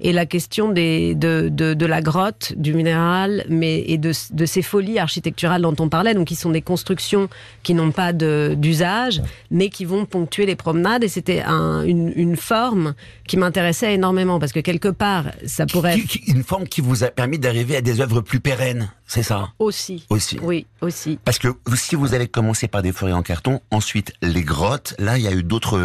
et 0.00 0.12
la 0.12 0.26
question 0.26 0.68
des, 0.68 1.14
de, 1.14 1.48
de, 1.50 1.74
de 1.74 1.86
la 1.86 2.02
grotte, 2.02 2.52
du 2.56 2.74
minéral, 2.74 3.44
mais 3.48 3.84
et 3.86 3.96
de, 3.98 4.12
de 4.32 4.46
ces 4.46 4.62
folies 4.62 4.98
architecturales 4.98 5.62
dont 5.62 5.76
on 5.78 5.88
parlait, 5.88 6.14
donc 6.14 6.26
qui 6.26 6.34
sont 6.36 6.50
des 6.50 6.62
constructions 6.62 7.28
qui 7.62 7.74
n'ont 7.74 7.92
pas 7.92 8.12
d'usage, 8.12 9.22
mais 9.50 9.68
qui 9.68 9.84
vont 9.84 10.04
ponctuer 10.04 10.46
les 10.46 10.56
promenades. 10.56 11.04
Et 11.04 11.08
c'était 11.08 11.42
un, 11.42 11.82
une, 11.84 12.12
une 12.16 12.36
forme 12.36 12.94
qui 13.26 13.36
m'intéressait 13.36 13.94
énormément 13.94 14.38
parce 14.38 14.52
que 14.52 14.60
quelque 14.60 14.88
part, 14.88 15.26
ça 15.46 15.66
pourrait 15.66 15.98
Une 16.26 16.42
forme 16.42 16.66
qui 16.66 16.80
vous 16.80 17.04
a 17.04 17.08
permis 17.08 17.38
d'arriver 17.38 17.76
à 17.76 17.80
des 17.80 18.00
œuvres 18.00 18.20
plus 18.20 18.40
pérennes, 18.40 18.90
c'est 19.06 19.22
ça? 19.22 19.48
Aussi, 19.58 20.06
Aussi. 20.10 20.38
oui, 20.42 20.66
aussi. 20.80 21.18
Parce 21.24 21.38
que 21.38 21.48
si 21.74 21.94
vous 21.94 22.14
avez 22.14 22.26
commencé 22.28 22.68
par 22.68 22.82
des 22.82 22.92
forêts 22.92 23.12
en 23.12 23.22
carton, 23.22 23.60
ensuite 23.70 24.12
les 24.22 24.42
grottes, 24.42 24.94
là 24.98 25.18
il 25.18 25.24
y 25.24 25.28
a 25.28 25.32
eu 25.32 25.42
d'autres 25.42 25.78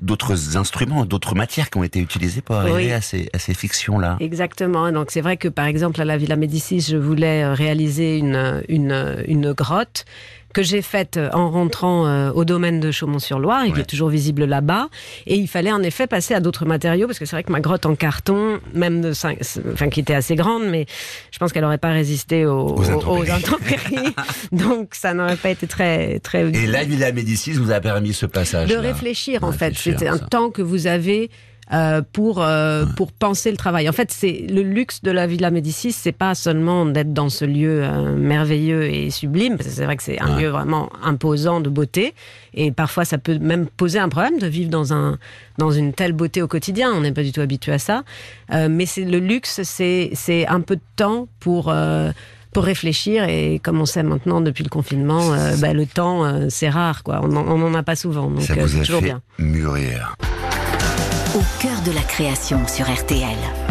d'autres 0.00 0.56
instruments, 0.56 1.04
d'autres 1.04 1.34
matières 1.34 1.70
qui 1.70 1.78
ont 1.78 1.84
été 1.84 2.00
utilisées 2.00 2.40
pour 2.40 2.56
arriver 2.56 2.86
Oui. 2.86 2.92
à 2.92 3.00
ces, 3.00 3.28
à 3.32 3.38
ces 3.38 3.54
fictions-là. 3.54 4.16
Exactement. 4.20 4.90
Donc 4.92 5.10
c'est 5.10 5.20
vrai 5.20 5.36
que 5.36 5.48
par 5.48 5.66
exemple 5.66 6.00
à 6.00 6.04
la 6.04 6.16
Villa 6.16 6.36
Médicis, 6.36 6.80
je 6.80 6.96
voulais 6.96 7.42
euh, 7.42 7.54
réaliser 7.54 8.18
une, 8.18 8.62
une, 8.68 9.16
une 9.26 9.52
grotte 9.52 10.04
que 10.54 10.62
j'ai 10.62 10.80
faite 10.82 11.18
euh, 11.18 11.28
en 11.34 11.50
rentrant 11.50 12.06
euh, 12.06 12.30
au 12.32 12.44
domaine 12.44 12.80
de 12.80 12.90
Chaumont-sur-Loire 12.90 13.64
et 13.64 13.66
qui 13.68 13.74
Ouais. 13.74 13.80
est 13.80 13.84
toujours 13.84 14.08
visible 14.08 14.44
là-bas. 14.46 14.88
Et 15.26 15.36
il 15.36 15.46
fallait 15.46 15.72
en 15.72 15.82
effet 15.82 16.06
passer 16.06 16.34
à 16.34 16.40
d'autres 16.40 16.64
matériaux 16.64 17.06
parce 17.06 17.18
que 17.18 17.26
c'est 17.26 17.36
vrai 17.36 17.44
que 17.44 17.52
ma 17.52 17.60
grotte 17.60 17.84
en 17.86 17.94
carton, 17.94 18.58
même 18.74 19.00
de 19.02 19.12
cinq- 19.12 19.38
enfin 19.72 19.88
qui 19.90 20.00
était 20.00 20.14
assez 20.14 20.36
grande, 20.36 20.64
mais 20.68 20.86
je 21.30 21.38
pense 21.38 21.52
qu'elle 21.52 21.62
n'aurait 21.62 21.76
pas 21.78 21.90
résisté 21.92 22.46
aux, 22.46 22.74
Aux 22.76 22.90
intempéries. 22.90 23.30
aux 23.30 23.32
intempéries. 23.32 24.14
Donc 24.52 24.94
ça 24.94 25.12
n'aurait 25.14 25.36
pas 25.36 25.50
été 25.50 25.66
très 25.66 26.18
très 26.20 26.48
Et 26.50 26.66
la 26.66 26.84
Villa 26.84 27.12
Médicis 27.12 27.52
vous 27.52 27.70
a 27.70 27.80
permis 27.80 28.14
ce 28.14 28.26
passage. 28.26 28.68
de 28.68 28.76
réfléchir 28.76 29.44
en 29.44 29.52
fait. 29.52 29.74
C'était 29.76 30.08
un 30.08 30.18
temps 30.18 30.50
que 30.50 30.62
vous 30.62 30.86
avez 30.86 31.30
euh, 31.72 32.02
pour 32.12 32.40
euh, 32.42 32.86
pour 32.96 33.12
penser 33.12 33.50
le 33.50 33.56
travail. 33.56 33.88
En 33.88 33.92
fait, 33.92 34.10
c'est 34.10 34.46
le 34.48 34.62
luxe 34.62 35.02
de 35.02 35.10
la 35.10 35.26
Villa 35.26 35.50
Médicis, 35.50 35.92
c'est 35.92 36.12
pas 36.12 36.34
seulement 36.34 36.86
d'être 36.86 37.12
dans 37.12 37.28
ce 37.28 37.44
lieu 37.44 37.82
euh, 37.84 38.14
merveilleux 38.16 38.84
et 38.84 39.10
sublime, 39.10 39.56
parce 39.56 39.68
que 39.68 39.74
c'est 39.74 39.84
vrai 39.84 39.96
que 39.96 40.02
c'est 40.02 40.20
un 40.20 40.36
Ouais. 40.36 40.42
lieu 40.42 40.48
vraiment 40.48 40.90
imposant 41.02 41.60
de 41.60 41.68
beauté, 41.68 42.14
et 42.54 42.72
parfois 42.72 43.04
ça 43.04 43.18
peut 43.18 43.38
même 43.38 43.66
poser 43.66 43.98
un 43.98 44.08
problème 44.08 44.38
de 44.38 44.46
vivre 44.46 44.70
dans 44.70 44.92
un 44.92 45.18
dans 45.58 45.70
une 45.70 45.92
telle 45.92 46.12
beauté 46.12 46.40
au 46.42 46.48
quotidien. 46.48 46.92
On 46.94 47.00
n'est 47.02 47.12
pas 47.12 47.22
du 47.22 47.32
tout 47.32 47.40
habitué 47.40 47.72
à 47.72 47.78
ça, 47.78 48.02
Euh, 48.54 48.68
mais 48.70 48.86
c'est 48.86 49.04
le 49.04 49.18
luxe, 49.18 49.60
c'est 49.62 50.10
c'est 50.14 50.46
un 50.46 50.60
peu 50.62 50.76
de 50.76 50.82
temps 50.96 51.28
pour 51.40 51.68
euh, 51.68 52.12
pour 52.54 52.64
réfléchir 52.64 53.24
et 53.28 53.60
comme 53.62 53.78
on 53.80 53.84
sait 53.84 54.02
maintenant 54.02 54.40
depuis 54.40 54.64
le 54.64 54.70
confinement, 54.70 55.32
euh, 55.34 55.54
bah, 55.58 55.74
le 55.74 55.84
temps 55.84 56.24
euh, 56.24 56.46
c'est 56.48 56.70
rare 56.70 57.02
quoi. 57.02 57.20
On 57.22 57.28
n'en 57.28 57.74
a 57.74 57.82
pas 57.82 57.94
souvent, 57.96 58.30
donc 58.30 58.40
Ça 58.42 58.54
euh, 58.54 58.62
vous 58.62 58.68
c'est 58.68 58.80
a 58.80 58.84
toujours 58.84 59.00
fait 59.00 59.06
bien. 59.06 59.20
mûrir. 59.38 60.16
Au 61.38 61.62
cœur 61.62 61.80
de 61.82 61.92
la 61.92 62.02
création 62.02 62.66
sur 62.66 62.92
RTL. 62.92 63.67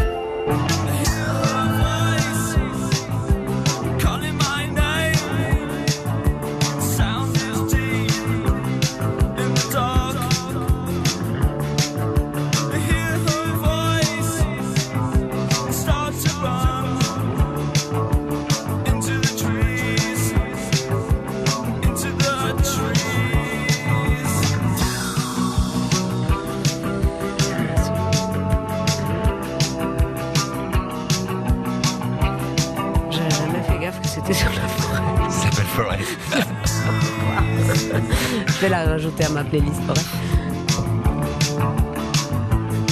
Vais 38.67 38.75
la 38.75 38.86
rajouter 38.86 39.23
à 39.25 39.30
ma 39.30 39.43
playlist. 39.43 39.82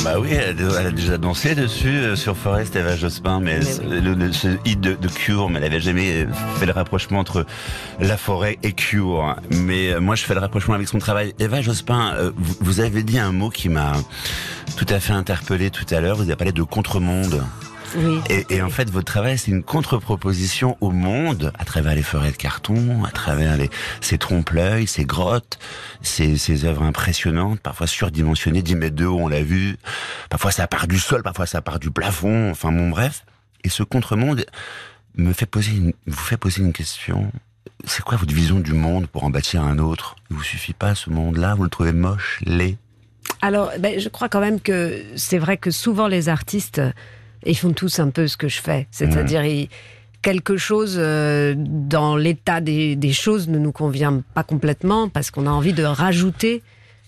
Bah 0.03 0.19
oui, 0.19 0.29
elle 0.31 0.55
a, 0.63 0.79
elle 0.81 0.88
a 0.88 0.91
déjà 0.91 1.17
dansé 1.17 1.55
dessus 1.55 1.88
euh, 1.97 2.15
sur 2.15 2.38
Forest 2.38 2.75
Eva 2.75 2.95
Jospin, 2.95 3.39
mais, 3.39 3.57
Mais 3.57 3.65
ce- 3.65 3.81
oui. 3.81 3.99
le, 4.01 4.13
le- 4.13 4.31
ce 4.31 4.49
hit 4.63 4.79
de, 4.79 4.93
de 4.93 5.07
Cure, 5.07 5.49
mais 5.49 5.57
elle 5.57 5.65
avait 5.65 5.79
jamais 5.81 6.27
fait 6.57 6.67
le 6.67 6.71
rapprochement 6.73 7.19
entre 7.19 7.45
la 7.99 8.15
forêt 8.15 8.59
et 8.61 8.73
Cure. 8.73 9.35
Mais 9.49 9.93
euh, 9.93 9.99
moi, 9.99 10.13
je 10.15 10.23
fais 10.23 10.35
le 10.35 10.39
rapprochement 10.41 10.75
avec 10.75 10.88
son 10.88 10.99
travail. 10.99 11.33
Eva 11.39 11.61
Jospin, 11.61 12.13
euh, 12.17 12.31
vous, 12.38 12.55
vous 12.61 12.79
avez 12.81 13.01
dit 13.01 13.17
un 13.17 13.31
mot 13.31 13.49
qui 13.49 13.67
m'a 13.67 13.93
tout 14.77 14.85
à 14.89 14.99
fait 14.99 15.13
interpellé 15.13 15.71
tout 15.71 15.85
à 15.93 15.99
l'heure. 16.01 16.15
Vous 16.17 16.23
avez 16.23 16.35
parlé 16.35 16.51
de 16.53 16.63
contre-monde. 16.63 17.43
Oui. 17.97 18.19
Et, 18.29 18.45
et 18.49 18.62
en 18.62 18.69
fait, 18.69 18.89
votre 18.89 19.05
travail, 19.05 19.38
c'est 19.38 19.51
une 19.51 19.63
contre-proposition 19.63 20.77
au 20.81 20.91
monde, 20.91 21.51
à 21.58 21.65
travers 21.65 21.95
les 21.95 22.03
forêts 22.03 22.31
de 22.31 22.38
carton, 22.38 23.03
à 23.05 23.12
travers 23.12 23.58
les, 23.58 23.69
ces 24.01 24.17
trompe-l'œil, 24.17 24.88
ces 24.88 25.05
grottes, 25.05 25.60
ces, 26.01 26.38
ces 26.38 26.65
œuvres 26.65 26.84
impressionnantes, 26.84 27.60
parfois 27.60 27.88
surdimensionnées, 27.88 28.62
10 28.62 28.75
mètres 28.75 28.95
de 28.95 29.05
haut, 29.05 29.19
on 29.19 29.27
l'a 29.27 29.43
vu. 29.43 29.77
Parfois, 30.29 30.51
ça 30.51 30.67
part 30.67 30.88
du 30.88 30.99
sol, 30.99 31.23
parfois, 31.23 31.45
ça 31.45 31.62
part 31.62 31.79
du 31.79 31.91
plafond. 31.91 32.51
Enfin, 32.51 32.71
bon, 32.71 32.89
bref. 32.89 33.23
Et 33.63 33.69
ce 33.69 33.84
contre-monde 33.84 34.45
me 35.17 35.34
fait 35.34 35.45
poser 35.45 35.71
une, 35.71 35.93
vous 36.08 36.23
fait 36.23 36.38
poser 36.38 36.62
une 36.62 36.73
question. 36.73 37.31
C'est 37.86 38.03
quoi 38.03 38.17
votre 38.17 38.34
vision 38.34 38.60
du 38.60 38.73
monde 38.73 39.08
pour 39.08 39.23
en 39.23 39.29
bâtir 39.29 39.63
un 39.63 39.79
autre? 39.79 40.15
Il 40.29 40.38
vous 40.38 40.43
suffit 40.43 40.73
pas 40.73 40.95
ce 40.95 41.10
monde-là 41.10 41.55
Vous 41.55 41.63
le 41.63 41.69
trouvez 41.69 41.93
moche, 41.93 42.39
laid? 42.45 42.77
Alors, 43.41 43.71
ben, 43.79 43.99
je 43.99 44.10
crois 44.10 44.29
quand 44.29 44.39
même 44.39 44.60
que 44.60 45.03
c'est 45.15 45.38
vrai 45.38 45.58
que 45.58 45.71
souvent 45.71 46.08
les 46.08 46.29
artistes, 46.29 46.81
ils 47.45 47.58
font 47.58 47.73
tous 47.73 47.99
un 47.99 48.10
peu 48.10 48.27
ce 48.27 48.38
que 48.38 48.47
je 48.47 48.62
fais. 48.62 48.88
C'est-à-dire, 48.91 49.43
quelque 50.21 50.58
chose 50.58 50.95
euh, 50.97 51.53
dans 51.55 52.15
l'état 52.17 52.60
des, 52.60 52.95
des 52.95 53.13
choses 53.13 53.47
ne 53.47 53.60
nous 53.60 53.71
convient 53.71 54.23
pas 54.34 54.43
complètement 54.43 55.08
parce 55.08 55.29
qu'on 55.29 55.45
a 55.45 55.51
envie 55.51 55.73
de 55.73 55.84
rajouter 55.84 56.63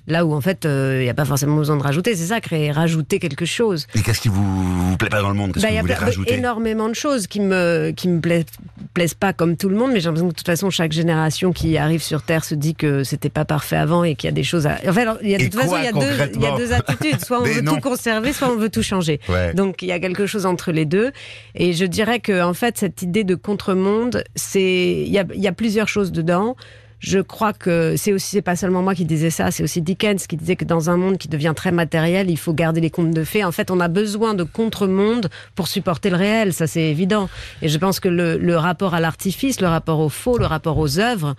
là 0.07 0.25
où 0.25 0.33
en 0.33 0.41
fait 0.41 0.65
euh, 0.65 0.97
il 0.99 1.03
n'y 1.03 1.09
a 1.09 1.13
pas 1.13 1.25
forcément 1.25 1.55
besoin 1.57 1.77
de 1.77 1.83
rajouter. 1.83 2.15
C'est 2.15 2.27
ça, 2.27 2.39
créer, 2.41 2.71
rajouter 2.71 3.19
quelque 3.19 3.45
chose. 3.45 3.87
Et 3.95 4.01
qu'est-ce 4.01 4.21
qui 4.21 4.29
vous, 4.29 4.43
vous 4.91 4.97
plaît 4.97 5.09
pas 5.09 5.21
dans 5.21 5.29
le 5.29 5.35
monde? 5.35 5.51
Qu'est-ce 5.53 5.63
Bah, 5.65 5.69
que 5.69 5.75
vous 5.75 5.81
voulez 5.81 5.93
rajouter? 5.93 6.33
énormément 6.35 6.87
de 6.89 6.93
choses 6.95 7.27
qui 7.27 7.39
me 7.41 7.91
qui 7.95 8.07
me 8.07 8.19
plaisent, 8.21 8.45
plaisent 8.93 9.13
pas 9.13 9.33
comme 9.33 9.57
tout 9.57 9.69
le 9.69 9.75
monde, 9.75 9.91
mais 9.93 9.99
j'ai 9.99 10.05
l'impression 10.05 10.27
que 10.27 10.33
de 10.33 10.37
toute 10.37 10.45
façon 10.47 10.69
chaque 10.69 10.91
génération 10.93 11.51
qui 11.51 11.77
arrive 11.77 12.01
sur 12.01 12.21
Terre 12.23 12.43
se 12.45 12.55
dit 12.55 12.73
que 12.75 13.03
c'était 13.03 13.29
pas 13.29 13.45
parfait 13.45 13.75
avant 13.75 14.03
et 14.03 14.15
qu'il 14.15 14.27
y 14.27 14.31
a 14.31 14.33
des 14.33 14.43
choses 14.43 14.65
à. 14.65 14.77
Enfin, 14.87 15.01
alors, 15.01 15.17
il 15.21 15.29
y 15.29 15.35
a, 15.35 15.37
de 15.37 15.43
Et 15.43 15.49
toute 15.49 15.59
façon 15.61 15.75
il 15.77 15.83
y 15.83 15.87
a 15.87 15.91
deux 15.91 15.99
il 15.99 16.05
y 16.05 16.05
a 16.05 16.17
concrètement? 16.27 16.57
deux 16.57 16.73
attitudes. 16.73 17.25
Soit 17.25 17.39
on 17.41 17.43
veut 17.43 17.61
non. 17.61 17.75
tout 17.75 17.81
conserver, 17.81 18.33
soit 18.33 18.49
on 18.49 18.55
veut 18.57 18.69
tout 18.69 18.83
changer. 18.83 19.19
Ouais. 19.29 19.53
Donc 19.53 19.81
il 19.81 19.87
y 19.89 19.91
a 19.91 19.99
quelque 19.99 20.25
chose 20.25 20.45
entre 20.45 20.71
les 20.71 20.85
deux. 20.85 21.11
Et 21.55 21.73
je 21.73 21.85
dirais 21.85 22.19
que 22.19 22.41
en 22.41 22.53
fait 22.53 22.77
cette 22.77 23.01
idée 23.01 23.23
de 23.23 23.35
contre-monde, 23.35 24.23
c'est 24.35 25.03
il 25.05 25.11
y 25.11 25.19
a, 25.19 25.25
il 25.33 25.41
y 25.41 25.47
a 25.47 25.51
plusieurs 25.51 25.87
choses 25.89 26.11
dedans. 26.11 26.55
Je 26.99 27.19
crois 27.19 27.53
que 27.53 27.95
c'est 27.95 28.11
aussi 28.11 28.27
c'est 28.31 28.41
pas 28.41 28.55
seulement 28.55 28.81
moi 28.81 28.95
qui 28.95 29.05
disais 29.05 29.29
ça, 29.29 29.51
c'est 29.51 29.63
aussi 29.63 29.81
Dickens 29.81 30.25
qui 30.27 30.35
disait 30.35 30.55
que 30.55 30.65
dans 30.65 30.89
un 30.89 30.97
monde 30.97 31.17
qui 31.17 31.27
devient 31.27 31.53
très 31.55 31.71
matériel, 31.71 32.29
il 32.29 32.37
faut 32.37 32.53
garder 32.53 32.81
les 32.81 32.89
contes 32.89 33.11
de 33.11 33.23
fées. 33.23 33.43
En 33.43 33.51
fait, 33.51 33.69
on 33.69 33.79
a 33.79 33.87
besoin 33.87 34.33
de 34.33 34.43
contre-monde 34.43 35.29
pour 35.55 35.67
supporter 35.67 36.09
le 36.09 36.15
réel, 36.15 36.53
ça 36.53 36.65
c'est 36.65 36.81
évident. 36.81 37.29
Et 37.61 37.69
je 37.69 37.77
pense 37.77 37.99
que 37.99 38.09
le, 38.09 38.37
le 38.37 38.57
rapport 38.57 38.95
à 38.95 38.99
l'artifice, 38.99 39.61
le 39.61 39.67
rapport 39.67 39.99
au 39.99 40.09
faux, 40.09 40.37
le 40.37 40.45
rapport 40.45 40.77
aux 40.77 40.99
œuvres, 40.99 41.35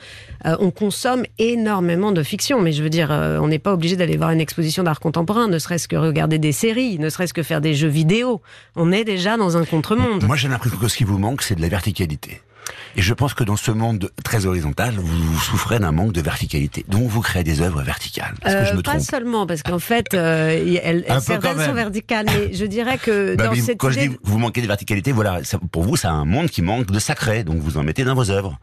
euh, 0.47 0.57
on 0.61 0.71
consomme 0.71 1.25
énormément 1.38 2.12
de 2.12 2.23
fiction. 2.23 2.61
Mais 2.61 2.73
je 2.73 2.83
veux 2.83 2.90
dire, 2.90 3.11
euh, 3.11 3.38
on 3.40 3.49
n'est 3.49 3.59
pas 3.59 3.73
obligé 3.73 3.97
d'aller 3.97 4.16
voir 4.16 4.31
une 4.31 4.40
exposition 4.40 4.85
d'art 4.85 5.01
contemporain, 5.01 5.49
ne 5.49 5.59
serait-ce 5.59 5.88
que 5.88 5.97
regarder 5.97 6.38
des 6.38 6.53
séries, 6.53 6.99
ne 6.99 7.09
serait-ce 7.09 7.35
que 7.35 7.42
faire 7.42 7.61
des 7.61 7.75
jeux 7.75 7.88
vidéo. 7.88 8.40
On 8.77 8.92
est 8.92 9.05
déjà 9.05 9.37
dans 9.37 9.57
un 9.57 9.64
contre-monde. 9.64 10.25
Moi, 10.25 10.37
j'ai 10.37 10.49
l'impression 10.49 10.79
que 10.79 10.88
ce 10.88 10.97
qui 10.97 11.05
vous 11.05 11.18
manque, 11.18 11.42
c'est 11.42 11.57
de 11.57 11.61
la 11.61 11.68
verticalité. 11.68 12.42
Et 12.97 13.03
je 13.03 13.15
pense 13.15 13.35
que 13.35 13.45
dans 13.45 13.57
ce 13.57 13.71
monde 13.71 14.11
très 14.25 14.47
horizontal, 14.47 14.95
vous, 14.99 15.39
souffrez 15.41 15.79
d'un 15.79 15.93
manque 15.93 16.13
de 16.13 16.21
verticalité. 16.21 16.85
Donc 16.89 17.09
vous 17.09 17.21
créez 17.21 17.45
des 17.45 17.61
œuvres 17.61 17.83
verticales. 17.83 18.35
Est-ce 18.45 18.55
que 18.57 18.65
je 18.65 18.71
Euh, 18.73 18.77
me 18.77 18.83
pas 18.83 18.93
trompe 18.93 19.03
seulement, 19.03 19.47
parce 19.47 19.63
qu'en 19.63 19.79
fait, 19.79 20.15
euh, 20.15 20.79
elles, 20.83 21.05
certaines 21.21 21.59
sont 21.65 21.73
verticales, 21.75 22.27
mais 22.27 22.53
je 22.55 22.65
dirais 22.65 22.99
que 22.99 23.37
Bah 23.37 23.47
dans 23.47 23.53
oui, 23.53 23.61
cette 23.63 23.79
quand 23.79 23.91
je 23.91 23.99
dis 24.01 24.11
vous 24.23 24.39
manquez 24.39 24.61
de 24.63 24.67
verticalité, 24.67 25.13
voilà, 25.13 25.45
ça- 25.45 25.59
pour 25.71 25.85
vous, 25.85 25.97
c'est 25.97 26.09
un 26.09 26.25
monde 26.25 26.49
qui 26.49 26.63
manque 26.63 26.91
de 26.91 26.99
sacré, 26.99 27.45
donc 27.45 27.59
vous 27.59 27.77
en 27.79 27.83
mettez 27.85 28.05
dans 28.05 28.15
vos 28.15 28.31
œuvres. 28.31 28.59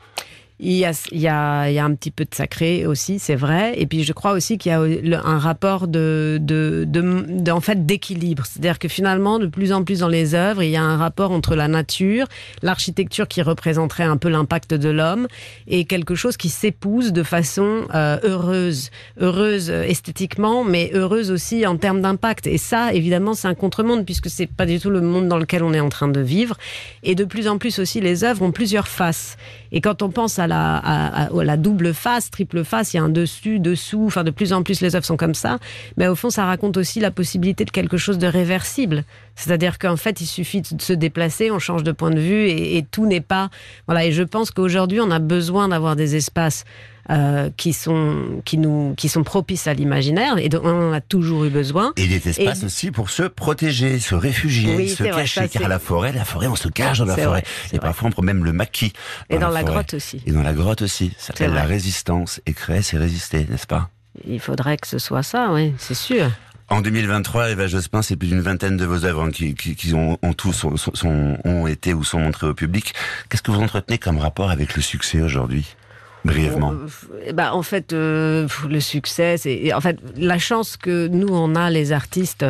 Il 0.58 0.72
y, 0.72 0.86
a, 0.86 0.94
il, 1.12 1.20
y 1.20 1.28
a, 1.28 1.84
un 1.84 1.94
petit 1.96 2.12
peu 2.12 2.24
de 2.24 2.34
sacré 2.34 2.86
aussi, 2.86 3.20
c'est 3.20 3.36
vrai. 3.36 3.74
Et 3.78 3.86
puis 3.88 4.06
je 4.06 4.14
crois 4.14 4.32
aussi 4.32 4.58
qu'il 4.58 4.72
y 4.72 5.14
a 5.14 5.22
un 5.26 5.38
rapport 5.38 5.90
de, 5.90 6.38
de- 6.42 7.52
en 7.52 7.60
fait 7.60 7.86
d'équilibre. 7.86 8.46
C'est-à-dire 8.46 8.80
que 8.80 8.88
finalement, 8.88 9.38
de 9.38 9.48
plus 9.48 9.74
en 9.74 9.84
plus 9.84 10.00
dans 10.00 10.08
les 10.08 10.34
œuvres, 10.34 10.64
il 10.64 10.70
y 10.70 10.78
a 10.78 10.82
un 10.82 10.96
rapport 10.96 11.32
entre 11.32 11.56
la 11.56 11.68
nature, 11.68 12.28
l'architecture 12.62 13.28
qui 13.28 13.42
représenterait 13.42 14.06
un 14.06 14.16
peu 14.16 14.30
l'impact 14.30 14.74
de 14.74 14.88
l'homme, 14.88 15.28
et 15.68 15.84
quelque 15.84 16.16
chose 16.16 16.38
qui 16.38 16.48
s'épouse 16.48 17.12
de 17.12 17.24
façon 17.24 17.82
euh, 17.94 18.18
heureuse, 18.24 18.92
heureuse 19.20 19.70
euh, 19.70 19.84
esthétiquement, 19.84 20.64
mais 20.64 20.90
heureuse 20.94 21.32
aussi 21.32 21.66
en 21.68 21.76
termes 21.76 22.02
d'impact. 22.02 22.48
Et 22.48 22.58
ça, 22.58 22.94
évidemment, 22.94 23.34
c'est 23.34 23.50
un 23.50 23.56
contre-monde 23.56 24.06
puisque 24.06 24.30
c'est 24.30 24.48
pas 24.48 24.66
du 24.66 24.80
tout 24.80 24.90
le 24.90 25.02
monde 25.02 25.28
dans 25.28 25.38
lequel 25.38 25.64
on 25.64 25.74
est 25.74 25.82
en 25.82 25.90
train 25.90 26.08
de 26.08 26.22
vivre. 26.22 26.58
Et 27.04 27.14
de 27.14 27.26
plus 27.26 27.50
en 27.50 27.58
plus 27.58 27.78
aussi, 27.80 28.00
les 28.00 28.24
œuvres 28.24 28.42
ont 28.44 28.52
plusieurs 28.54 28.88
faces. 28.88 29.36
Et 29.74 29.82
quand 29.82 30.02
on 30.02 30.10
pense 30.10 30.40
à 30.40 30.45
à 30.52 31.30
la 31.32 31.58
double 31.58 31.94
face, 31.94 32.30
triple 32.30 32.64
face, 32.64 32.94
il 32.94 32.98
y 32.98 33.00
a 33.00 33.04
un 33.04 33.10
dessus, 33.10 33.60
dessous, 33.60 34.06
enfin 34.06 34.24
de 34.24 34.32
plus 34.32 34.54
en 34.54 34.64
plus 34.64 34.82
les 34.82 34.96
œuvres 34.96 35.06
sont 35.06 35.18
comme 35.18 35.34
ça. 35.36 35.60
Mais 35.98 36.08
au 36.08 36.16
fond, 36.16 36.30
ça 36.30 36.46
raconte 36.46 36.78
aussi 36.78 37.00
la 37.00 37.12
possibilité 37.12 37.66
de 37.66 37.72
quelque 37.72 37.98
chose 37.98 38.18
de 38.18 38.28
réversible. 38.28 39.04
C'est-à-dire 39.36 39.78
qu'en 39.80 39.98
fait, 39.98 40.22
il 40.22 40.26
suffit 40.28 40.62
de 40.62 40.82
se 40.82 40.94
déplacer, 40.94 41.52
on 41.52 41.60
change 41.60 41.84
de 41.84 41.92
point 41.92 42.12
de 42.12 42.20
vue 42.20 42.48
et, 42.48 42.78
et 42.78 42.84
tout 42.84 43.06
n'est 43.06 43.22
pas. 43.22 43.50
Voilà. 43.88 44.06
Et 44.06 44.12
je 44.12 44.24
pense 44.24 44.52
qu'aujourd'hui, 44.52 45.00
on 45.02 45.12
a 45.12 45.20
besoin 45.20 45.68
d'avoir 45.68 45.96
des 45.96 46.16
espaces 46.16 46.66
euh, 47.12 47.50
qui 47.58 47.74
sont 47.74 48.42
qui 48.46 48.58
nous 48.58 48.94
qui 48.98 49.10
sont 49.10 49.24
propices 49.24 49.68
à 49.68 49.74
l'imaginaire 49.74 50.38
et 50.38 50.50
dont 50.50 50.62
on 50.64 50.92
a 50.94 51.02
toujours 51.02 51.46
eu 51.46 51.50
besoin. 51.50 51.94
Et 51.98 52.08
des 52.08 52.28
espaces 52.30 52.62
Et- 52.64 52.66
aussi 52.66 52.92
pour 52.92 53.10
se 53.10 53.24
protéger, 53.24 54.00
se 54.00 54.16
réfugier, 54.16 54.76
Oui, 54.76 54.90
se 54.90 55.04
vrai, 55.04 55.12
cacher. 55.12 55.42
ça, 55.42 55.48
car 55.60 55.70
la 55.70 55.80
forêt, 55.80 56.12
la 56.14 56.26
forêt, 56.26 56.48
on 56.48 56.56
se 56.56 56.68
cache 56.68 57.00
dans 57.00 57.06
la 57.06 57.14
forêt. 57.16 57.26
vrai, 57.28 57.44
et 57.74 57.78
vrai. 57.78 57.80
parfois 57.80 58.10
on 58.10 58.12
prend 58.12 58.22
même 58.24 58.44
le 58.44 58.54
maquis. 58.54 58.94
Et 59.30 59.38
dans 59.38 59.50
la 59.50 59.64
grotte 59.64 59.94
aussi. 59.94 60.22
Et 60.26 60.32
dans 60.32 60.44
la 60.44 60.54
grotte 60.54 60.82
aussi. 60.82 61.12
Ça 61.18 61.28
s'appelle 61.28 61.54
la 61.54 61.62
vrai. 61.66 61.74
résistance. 61.76 62.42
Et 62.46 62.54
créer, 62.54 62.82
c'est 62.82 62.98
résister, 62.98 63.46
n'est-ce 63.50 63.68
pas? 63.68 63.90
Il 64.28 64.40
faudrait 64.40 64.78
que 64.78 64.88
ce 64.88 64.98
soit 64.98 65.24
ça, 65.24 65.50
oui, 65.52 65.74
c'est 65.78 65.94
sûr. 65.94 66.32
En 66.70 66.82
2023, 66.82 67.52
Eva 67.52 67.68
Jospin, 67.68 68.02
c'est 68.02 68.16
plus 68.16 68.30
d'une 68.30 68.42
vingtaine 68.42 68.76
de 68.78 68.86
vos 68.86 69.06
œuvres 69.06 69.26
hein, 69.26 69.30
qui, 69.32 69.54
qui, 69.54 69.76
qui 69.76 69.94
ont, 69.94 70.18
ont 70.24 70.34
tous 70.34 70.54
sont- 70.54 71.38
ont 71.46 71.68
été 71.68 71.94
ou 71.94 72.04
sont 72.04 72.20
montrées 72.20 72.48
au 72.48 72.56
public. 72.56 72.94
Qu'est-ce 73.30 73.44
que 73.44 73.52
vous 73.52 73.62
entretenez 73.62 74.00
comme 74.00 74.18
rapport 74.18 74.50
avec 74.50 74.76
le 74.76 74.82
succès 74.82 75.22
aujourd'hui? 75.22 75.76
Brièvement. 76.26 76.74
Euh, 76.74 77.32
bah, 77.34 77.54
en 77.54 77.62
fait, 77.62 77.94
euh, 77.94 78.48
le 78.68 78.80
succès, 78.80 79.38
c'est 79.38 79.72
en 79.74 79.82
fait 79.82 79.98
la 80.18 80.40
chance 80.40 80.76
que 80.76 81.08
nous 81.08 81.30
on 81.30 81.56
a 81.56 81.70
les 81.70 81.92
artistes 81.92 82.46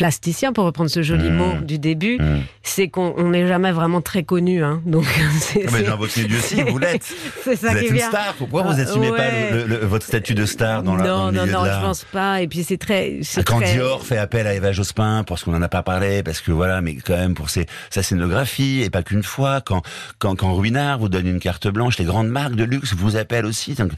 plasticiens, 0.00 0.54
pour 0.54 0.64
reprendre 0.64 0.88
ce 0.88 1.02
joli 1.02 1.28
Mmh. 1.28 1.34
mot 1.36 1.52
du 1.62 1.78
début, 1.78 2.16
Mmh. 2.18 2.38
c'est 2.62 2.88
qu'on 2.88 3.12
on 3.18 3.28
n'est 3.30 3.46
jamais 3.46 3.70
vraiment 3.70 4.00
très 4.00 4.22
connus. 4.22 4.64
Hein. 4.64 4.80
Donc 4.86 5.04
c'est 5.40 5.64
Ah, 5.66 5.70
mais 5.72 5.82
dans 5.82 5.98
aussi, 5.98 6.22
vous 6.66 6.78
l'êtes. 6.78 7.02
c'est 7.44 7.54
ça 7.56 7.68
Vous 7.68 7.72
qui 7.74 7.78
êtes 7.80 7.84
est 7.84 7.88
une 7.88 7.94
bien. 7.96 8.08
star. 8.08 8.32
Pourquoi 8.38 8.62
vous 8.62 8.70
Ah, 8.72 8.76
n'assumez 8.76 9.10
ouais. 9.10 9.16
pas 9.18 9.24
le- 9.52 9.58
le- 9.58 9.66
le- 9.66 9.86
votre 9.86 10.06
statut 10.06 10.34
de 10.34 10.46
star 10.46 10.82
dans, 10.82 10.96
la, 10.96 11.04
dans 11.04 11.18
non, 11.18 11.26
le 11.26 11.36
non, 11.36 11.42
milieu 11.42 11.52
non, 11.52 11.62
de 11.64 11.68
je 11.68 11.80
pense 11.80 12.04
pas. 12.04 12.40
Et 12.40 12.48
puis 12.48 12.64
c'est 12.64 12.78
très, 12.78 13.18
c'est 13.22 13.44
Quand 13.44 13.60
très. 13.60 13.74
Dior 13.74 14.02
fait 14.06 14.16
appel 14.16 14.46
à 14.46 14.54
Eva 14.54 14.72
Jospin, 14.72 15.22
parce 15.26 15.44
qu'on 15.44 15.52
n'en 15.52 15.60
a 15.60 15.68
pas 15.68 15.82
parlé, 15.82 16.22
parce 16.22 16.40
que 16.40 16.50
voilà, 16.50 16.80
mais 16.80 16.94
quand 16.94 17.16
même 17.18 17.34
pour 17.34 17.50
ses, 17.50 17.66
sa 17.90 18.02
scénographie, 18.02 18.80
et 18.82 18.88
pas 18.88 19.02
qu'une 19.02 19.22
fois, 19.22 19.60
quand, 19.60 19.82
quand, 20.18 20.34
quand 20.34 20.54
Ruinard 20.54 20.98
vous 20.98 21.10
donne 21.10 21.26
une 21.26 21.40
carte 21.40 21.68
blanche, 21.68 21.98
les 21.98 22.06
grandes 22.06 22.28
marques 22.28 22.54
de 22.56 22.64
luxe 22.64 22.94
vous 22.94 23.16
appellent 23.16 23.44
aussi. 23.46 23.74
Donc, 23.74 23.90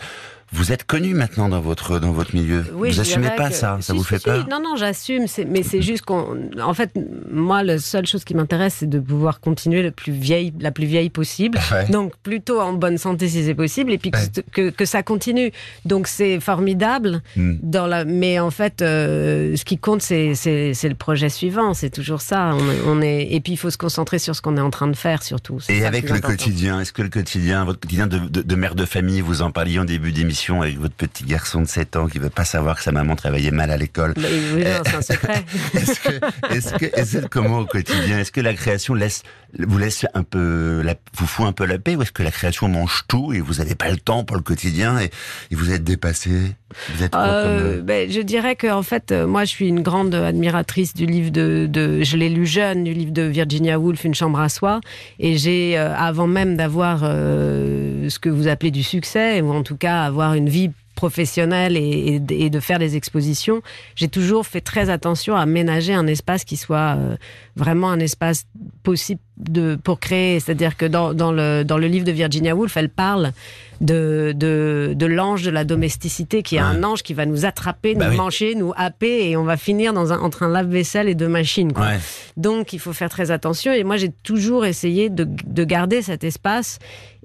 vous 0.52 0.70
êtes 0.72 0.84
connu 0.84 1.14
maintenant 1.14 1.48
dans 1.48 1.60
votre, 1.60 1.98
dans 1.98 2.12
votre 2.12 2.34
milieu. 2.34 2.64
Oui, 2.74 2.90
vous 2.90 3.00
assumez 3.00 3.30
pas 3.36 3.48
que- 3.48 3.54
ça, 3.54 3.78
ça 3.80 3.92
Si, 3.92 3.98
vous 3.98 4.04
fait 4.04 4.18
si. 4.18 4.24
peur? 4.24 4.46
Non, 4.50 4.60
non, 4.62 4.76
j'assume. 4.76 5.24
Mais 5.48 5.62
c'est 5.62 5.80
juste 5.82 6.04
qu'on. 6.04 6.50
En 6.62 6.74
fait, 6.74 6.90
moi, 7.30 7.62
la 7.62 7.78
seule 7.78 8.06
chose 8.06 8.24
qui 8.24 8.34
m'intéresse, 8.34 8.76
c'est 8.80 8.88
de 8.88 8.98
pouvoir 8.98 9.40
continuer 9.40 9.82
le 9.82 9.90
plus 9.90 10.12
vieille, 10.12 10.52
la 10.60 10.70
plus 10.70 10.84
vieille 10.86 11.08
possible. 11.10 11.58
Ouais. 11.72 11.88
Donc, 11.90 12.12
plutôt 12.22 12.60
en 12.60 12.74
bonne 12.74 12.98
santé 12.98 13.28
si 13.28 13.44
c'est 13.44 13.54
possible, 13.54 13.92
et 13.92 13.98
puis 13.98 14.10
que, 14.10 14.18
Ouais. 14.18 14.44
que, 14.52 14.70
que 14.70 14.84
ça 14.84 15.02
continue. 15.02 15.52
Donc, 15.86 16.06
c'est 16.06 16.38
formidable. 16.40 17.22
Hmm. 17.36 17.54
Dans 17.62 17.86
la... 17.86 18.04
Mais 18.04 18.38
en 18.38 18.50
fait, 18.50 18.82
euh, 18.82 19.56
ce 19.56 19.64
qui 19.64 19.78
compte, 19.78 20.02
c'est 20.02 20.34
le 20.34 20.94
projet 20.94 21.28
suivant. 21.30 21.72
C'est 21.72 21.90
toujours 21.90 22.20
ça. 22.20 22.54
On, 22.54 22.98
on 22.98 23.00
est... 23.00 23.28
Et 23.30 23.40
puis, 23.40 23.54
il 23.54 23.56
faut 23.56 23.70
se 23.70 23.78
concentrer 23.78 24.18
sur 24.18 24.36
ce 24.36 24.42
qu'on 24.42 24.56
est 24.56 24.60
en 24.60 24.70
train 24.70 24.88
de 24.88 24.96
faire, 24.96 25.22
surtout. 25.22 25.58
Et 25.70 25.86
avec 25.86 26.04
le 26.04 26.16
important. 26.16 26.28
quotidien, 26.28 26.80
est-ce 26.80 26.92
que 26.92 27.02
le 27.02 27.08
quotidien, 27.08 27.64
votre 27.64 27.80
quotidien 27.80 28.06
de, 28.06 28.18
de, 28.18 28.42
de 28.42 28.54
mère 28.54 28.74
de 28.74 28.84
famille, 28.84 29.20
vous 29.22 29.40
en 29.40 29.50
parliez 29.50 29.78
en 29.78 29.84
début 29.86 30.12
d'émission 30.12 30.41
avec 30.50 30.78
votre 30.78 30.94
petit 30.94 31.24
garçon 31.24 31.60
de 31.62 31.66
7 31.66 31.96
ans 31.96 32.06
qui 32.06 32.18
veut 32.18 32.30
pas 32.30 32.44
savoir 32.44 32.76
que 32.76 32.82
sa 32.82 32.92
maman 32.92 33.16
travaillait 33.16 33.50
mal 33.50 33.70
à 33.70 33.76
l'école. 33.76 34.14
Bah, 34.16 34.22
oui, 34.54 34.64
non, 34.64 34.82
c'est 34.84 34.96
un 34.96 35.02
secret. 35.02 35.44
Est-ce 36.50 36.74
que, 36.74 36.84
est-ce 36.98 37.18
comment 37.26 37.60
au 37.60 37.66
quotidien 37.66 38.18
Est-ce 38.18 38.32
que 38.32 38.40
la 38.40 38.54
création 38.54 38.94
laisse, 38.94 39.22
vous 39.58 39.78
laisse 39.78 40.06
un 40.14 40.22
peu, 40.22 40.82
la, 40.82 40.94
vous 41.16 41.26
fout 41.26 41.46
un 41.46 41.52
peu 41.52 41.64
la 41.64 41.78
paix, 41.78 41.96
ou 41.96 42.02
est-ce 42.02 42.12
que 42.12 42.22
la 42.22 42.30
création 42.30 42.68
mange 42.68 43.04
tout 43.08 43.32
et 43.32 43.40
vous 43.40 43.54
n'avez 43.54 43.74
pas 43.74 43.90
le 43.90 43.96
temps 43.98 44.24
pour 44.24 44.36
le 44.36 44.42
quotidien 44.42 44.98
et, 45.00 45.10
et 45.50 45.54
vous 45.54 45.70
êtes 45.72 45.84
dépassé? 45.84 46.54
Vous 46.94 47.02
êtes 47.02 47.14
Euh, 47.14 47.76
comme, 47.76 47.86
ben, 47.86 48.10
je 48.10 48.20
dirais 48.20 48.56
que 48.56 48.66
en 48.70 48.82
fait, 48.82 49.12
euh, 49.12 49.26
moi, 49.26 49.44
je 49.44 49.50
suis 49.50 49.68
une 49.68 49.80
grande 49.82 50.14
admiratrice 50.14 50.94
du 50.94 51.06
livre 51.06 51.30
de, 51.30 51.66
de 51.70 52.02
je 52.02 52.16
l'ai 52.16 52.28
lu 52.28 52.46
jeune, 52.46 52.84
du 52.84 52.92
livre 52.94 53.12
de 53.12 53.22
Virginia 53.22 53.78
Woolf, 53.78 54.04
Une 54.04 54.14
chambre 54.14 54.40
à 54.40 54.48
soi, 54.48 54.80
et 55.18 55.36
j'ai, 55.36 55.78
euh, 55.78 55.94
avant 55.94 56.26
même 56.26 56.56
d'avoir 56.56 57.00
euh, 57.04 58.08
ce 58.08 58.18
que 58.18 58.28
vous 58.28 58.48
appelez 58.48 58.70
du 58.70 58.82
succès, 58.82 59.40
ou 59.42 59.52
en 59.52 59.62
tout 59.62 59.76
cas 59.76 60.02
avoir 60.02 60.31
une 60.34 60.48
vie 60.48 60.70
professionnelle 60.94 61.76
et, 61.76 62.20
de 62.20 62.60
faire 62.60 62.78
des 62.78 62.96
expositions, 62.96 63.62
j'ai 63.96 64.08
toujours 64.08 64.46
fait 64.46 64.60
très 64.60 64.90
attention 64.90 65.34
à 65.34 65.46
ménager 65.46 65.94
un 65.94 66.06
espace 66.06 66.44
qui 66.44 66.56
soit 66.56 66.96
euh, 66.96 67.16
vraiment 67.56 67.90
un 67.90 67.98
espace 67.98 68.46
possible 68.82 69.20
de, 69.36 69.74
pour 69.74 69.98
créer. 69.98 70.38
C'est-à-dire 70.38 70.76
que 70.76 70.86
dans, 70.86 71.14
dans, 71.14 71.32
le, 71.32 71.64
dans 71.64 71.78
le 71.78 71.86
livre 71.86 72.04
de 72.04 72.12
Virginia 72.12 72.54
Woolf, 72.54 72.76
elle 72.76 72.90
parle 72.90 73.32
de, 73.82 74.32
de, 74.34 74.92
de 74.96 75.06
l'ange 75.06 75.42
de 75.42 75.50
la 75.50 75.64
domesticité, 75.64 76.42
qui 76.42 76.56
est 76.56 76.60
Ouais. 76.62 76.64
un 76.66 76.82
ange 76.84 77.02
qui 77.02 77.12
va 77.14 77.26
nous 77.26 77.44
attraper, 77.44 77.94
Bah 77.94 78.04
nous 78.06 78.10
oui. 78.12 78.16
manger, 78.16 78.54
nous 78.54 78.72
happer, 78.76 79.28
et 79.30 79.36
on 79.36 79.44
va 79.44 79.56
finir 79.56 79.92
dans 79.92 80.12
un, 80.12 80.18
entre 80.20 80.44
un 80.44 80.48
lave-vaisselle 80.48 81.08
et 81.08 81.14
deux 81.14 81.28
machines. 81.28 81.72
Quoi. 81.72 81.86
Ouais. 81.86 81.98
Donc 82.36 82.72
il 82.72 82.78
faut 82.78 82.92
faire 82.94 83.10
très 83.10 83.30
attention. 83.30 83.72
Et 83.72 83.84
moi, 83.84 83.96
j'ai 83.98 84.10
toujours 84.22 84.64
essayé 84.64 85.10
de, 85.10 85.26
de 85.46 85.64
garder 85.64 86.00
cet 86.02 86.24
espace. 86.24 86.78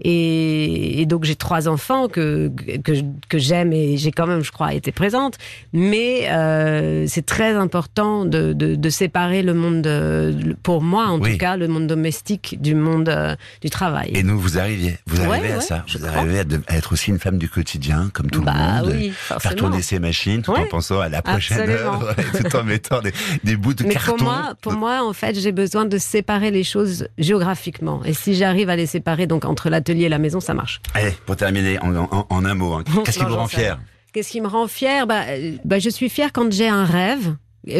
Et, 0.03 1.01
et 1.01 1.05
donc 1.07 1.23
j'ai 1.23 1.35
trois 1.35 1.67
enfants 1.67 2.07
que, 2.07 2.51
que, 2.83 2.91
que 3.29 3.37
j'aime 3.39 3.73
et 3.73 3.97
j'ai 3.97 4.11
quand 4.11 4.27
même, 4.27 4.43
je 4.43 4.51
crois, 4.51 4.73
été 4.73 4.91
présente. 4.91 5.37
Mais 5.73 6.29
euh, 6.29 7.05
c'est 7.07 7.25
très 7.25 7.53
important 7.55 8.23
de, 8.25 8.53
de, 8.53 8.75
de 8.75 8.89
séparer 8.89 9.41
le 9.41 9.53
monde, 9.55 9.81
de- 9.81 10.55
pour 10.61 10.81
moi 10.83 11.07
en 11.07 11.19
Oui. 11.19 11.31
tout 11.31 11.37
cas, 11.39 11.57
le 11.57 11.67
monde 11.67 11.87
domestique 11.87 12.57
du 12.61 12.75
monde 12.75 13.09
euh, 13.09 13.35
du 13.61 13.69
travail. 13.71 14.11
Et 14.13 14.21
nous, 14.23 14.39
vous 14.39 14.59
arriviez, 14.59 14.97
vous 15.07 15.21
Ouais, 15.21 15.27
arrivez 15.37 15.53
à 15.53 15.61
ça, 15.61 15.83
je 15.87 15.97
vous 15.97 16.05
crois. 16.05 16.19
arrivez 16.19 16.39
à, 16.39 16.43
de- 16.47 16.61
à 16.67 16.75
être 16.77 16.93
aussi 16.93 17.09
une 17.11 17.19
femme 17.19 17.37
du 17.37 17.49
quotidien, 17.49 18.09
comme 18.13 18.29
tout 18.31 18.41
Bah 18.41 18.53
le 18.81 18.87
monde. 18.87 18.95
oui, 18.97 19.11
Faire 19.39 19.55
tourner 19.55 19.81
ses 19.81 19.99
machines 19.99 20.41
tout 20.41 20.51
en 20.51 20.65
pensant 20.65 20.99
à 20.99 21.09
la 21.09 21.21
prochaine 21.21 21.69
et 22.35 22.39
tout 22.49 22.55
en 22.55 22.63
mettant 22.63 23.01
des, 23.01 23.13
des 23.43 23.55
bouts 23.55 23.73
de 23.73 23.83
Mais 23.83 23.93
carton. 23.93 24.15
pour 24.17 24.23
moi, 24.23 24.53
pour 24.61 24.73
moi, 24.73 25.03
en 25.07 25.13
fait, 25.13 25.39
j'ai 25.39 25.51
besoin 25.51 25.85
de 25.85 25.97
séparer 25.97 26.49
les 26.51 26.63
choses 26.63 27.07
géographiquement. 27.17 28.03
Et 28.05 28.13
si 28.13 28.33
j'arrive 28.35 28.69
à 28.69 28.75
les 28.75 28.85
séparer, 28.87 29.27
donc 29.27 29.45
entre 29.45 29.69
l'atelier 29.69 30.05
et 30.05 30.09
la 30.09 30.19
maison, 30.19 30.39
ça 30.39 30.53
marche. 30.53 30.81
Allez, 30.93 31.11
pour 31.25 31.35
terminer, 31.35 31.79
en, 31.81 31.95
en- 31.95 32.27
en 32.29 32.45
un 32.45 32.53
mot, 32.55 32.73
hein, 32.73 32.83
qu'est-ce 33.05 33.19
qui 33.19 33.25
vous 33.25 33.35
rend 33.35 33.47
fier. 33.47 33.79
Qu'est-ce 34.13 34.29
qui 34.31 34.41
me 34.41 34.47
rend 34.47 34.67
fière 34.67 35.05
bah, 35.05 35.23
euh, 35.27 35.57
bah, 35.65 35.79
Je 35.79 35.89
suis 35.89 36.09
fière 36.09 36.31
quand 36.33 36.51
j'ai 36.51 36.67
un 36.67 36.85
rêve 36.85 37.35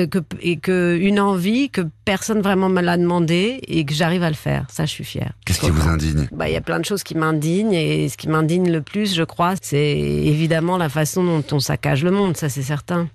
que, 0.10 0.19
et 0.41 0.58
que 0.58 0.97
une 1.00 1.19
envie 1.19 1.69
que 1.69 1.82
personne 2.06 2.41
vraiment 2.41 2.69
me 2.69 2.82
l'a 2.82 2.97
demandé 2.97 3.60
et 3.67 3.86
que 3.86 3.93
j'arrive 3.93 4.23
à 4.23 4.30
le 4.30 4.36
faire. 4.36 4.65
Ça, 4.69 4.86
je 4.86 4.91
suis 4.91 5.04
fière. 5.04 5.34
Qu'est-ce 5.45 5.60
qui 5.62 5.69
vous 5.71 5.88
indigne? 5.88 6.28
Bah, 6.32 6.50
il 6.50 6.54
y 6.54 6.58
a 6.58 6.62
plein 6.62 6.80
de 6.80 6.86
choses 6.86 7.04
qui 7.04 7.15
m'indignent 7.15 7.73
et 7.73 8.10
ce 8.10 8.17
qui 8.17 8.28
m'indigne 8.30 8.71
le 8.71 8.82
plus, 8.82 9.15
je 9.15 9.23
crois, 9.23 9.54
c'est 9.62 9.97
évidemment 9.97 10.78
la 10.78 10.89
façon 10.89 11.23
dont 11.23 11.43
on 11.52 11.60
saccage 11.60 12.04
le 12.04 12.12
monde. 12.12 12.38
Ça, 12.38 12.50
c'est 12.50 12.62
certain. 12.63 13.08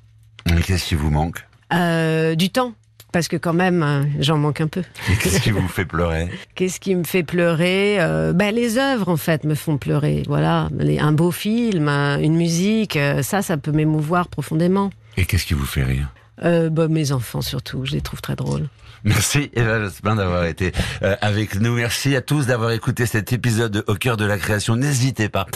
Mais 0.51 0.61
Qu'est-ce 0.63 0.87
qui 0.87 0.95
vous 0.95 1.11
manque? 1.11 1.47
Euh, 1.73 2.35
du 2.35 2.51
temps. 2.51 2.73
Parce 3.13 3.29
que 3.29 3.37
quand 3.37 3.53
même, 3.53 3.83
euh, 3.83 4.05
j'en 4.21 4.39
manque 4.39 4.63
un 4.63 4.69
peu. 4.69 4.81
Et 5.11 5.17
Qu'est-ce 5.17 5.41
qui 5.41 5.51
vous 5.51 5.69
fait 5.69 5.85
pleurer? 5.85 6.31
Qu'est-ce 6.55 6.81
qui 6.81 6.95
me 6.95 7.05
fait 7.05 7.23
pleurer? 7.23 7.97
Euh, 8.01 8.33
ben, 8.33 8.55
Les 8.55 8.79
œuvres, 8.79 9.11
en 9.11 9.19
fait, 9.19 9.45
me 9.45 9.55
font 9.55 9.77
pleurer. 9.77 10.23
Voilà, 10.27 10.71
un 10.99 11.13
beau 11.13 11.31
film, 11.31 11.89
un- 11.89 12.19
une 12.19 12.35
musique, 12.37 12.99
ça, 13.21 13.43
ça 13.43 13.59
peut 13.59 13.71
m'émouvoir 13.73 14.29
profondément. 14.29 14.91
Et 15.19 15.27
qu'est-ce 15.27 15.45
qui 15.45 15.53
vous 15.53 15.67
fait 15.67 15.83
rire? 15.85 16.09
Euh, 16.45 16.71
bah, 16.71 16.88
mes 16.88 17.12
enfants, 17.12 17.42
surtout, 17.42 17.85
je 17.85 17.92
les 17.92 18.01
trouve 18.01 18.21
très 18.21 18.37
drôles. 18.37 18.68
Merci 19.05 19.51
Eva 19.55 19.81
Jospin 19.81 20.14
d'avoir 20.14 20.45
été 20.45 20.73
euh, 21.03 21.16
avec 21.21 21.57
nous. 21.57 21.75
Merci 21.75 22.14
à 22.14 22.21
tous 22.21 22.47
d'avoir 22.47 22.71
écouté 22.71 23.07
cet 23.07 23.33
épisode 23.33 23.73
de 23.73 23.85
Au 23.88 23.95
cœur 23.95 24.16
de 24.16 24.25
la 24.25 24.38
création. 24.38 24.77
N'hésitez 24.77 25.29
pas 25.29 25.47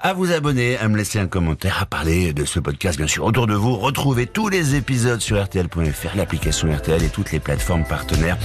à 0.00 0.14
vous 0.14 0.32
abonner, 0.32 0.78
à 0.78 0.88
me 0.88 0.96
laisser 0.96 1.18
un 1.18 1.26
commentaire, 1.26 1.82
à 1.82 1.86
parler 1.86 2.32
de 2.32 2.46
ce 2.46 2.60
podcast 2.60 2.96
bien 2.96 3.06
sûr 3.06 3.24
autour 3.24 3.46
de 3.46 3.54
vous. 3.54 3.76
Retrouvez 3.76 4.26
tous 4.26 4.48
les 4.48 4.74
épisodes 4.74 5.20
sur 5.20 5.42
rtl.fr, 5.42 6.16
l'application 6.16 6.74
RTL 6.74 7.02
et 7.02 7.10
toutes 7.10 7.30
les 7.32 7.40
plateformes 7.40 7.84
partenaires. 7.84 8.38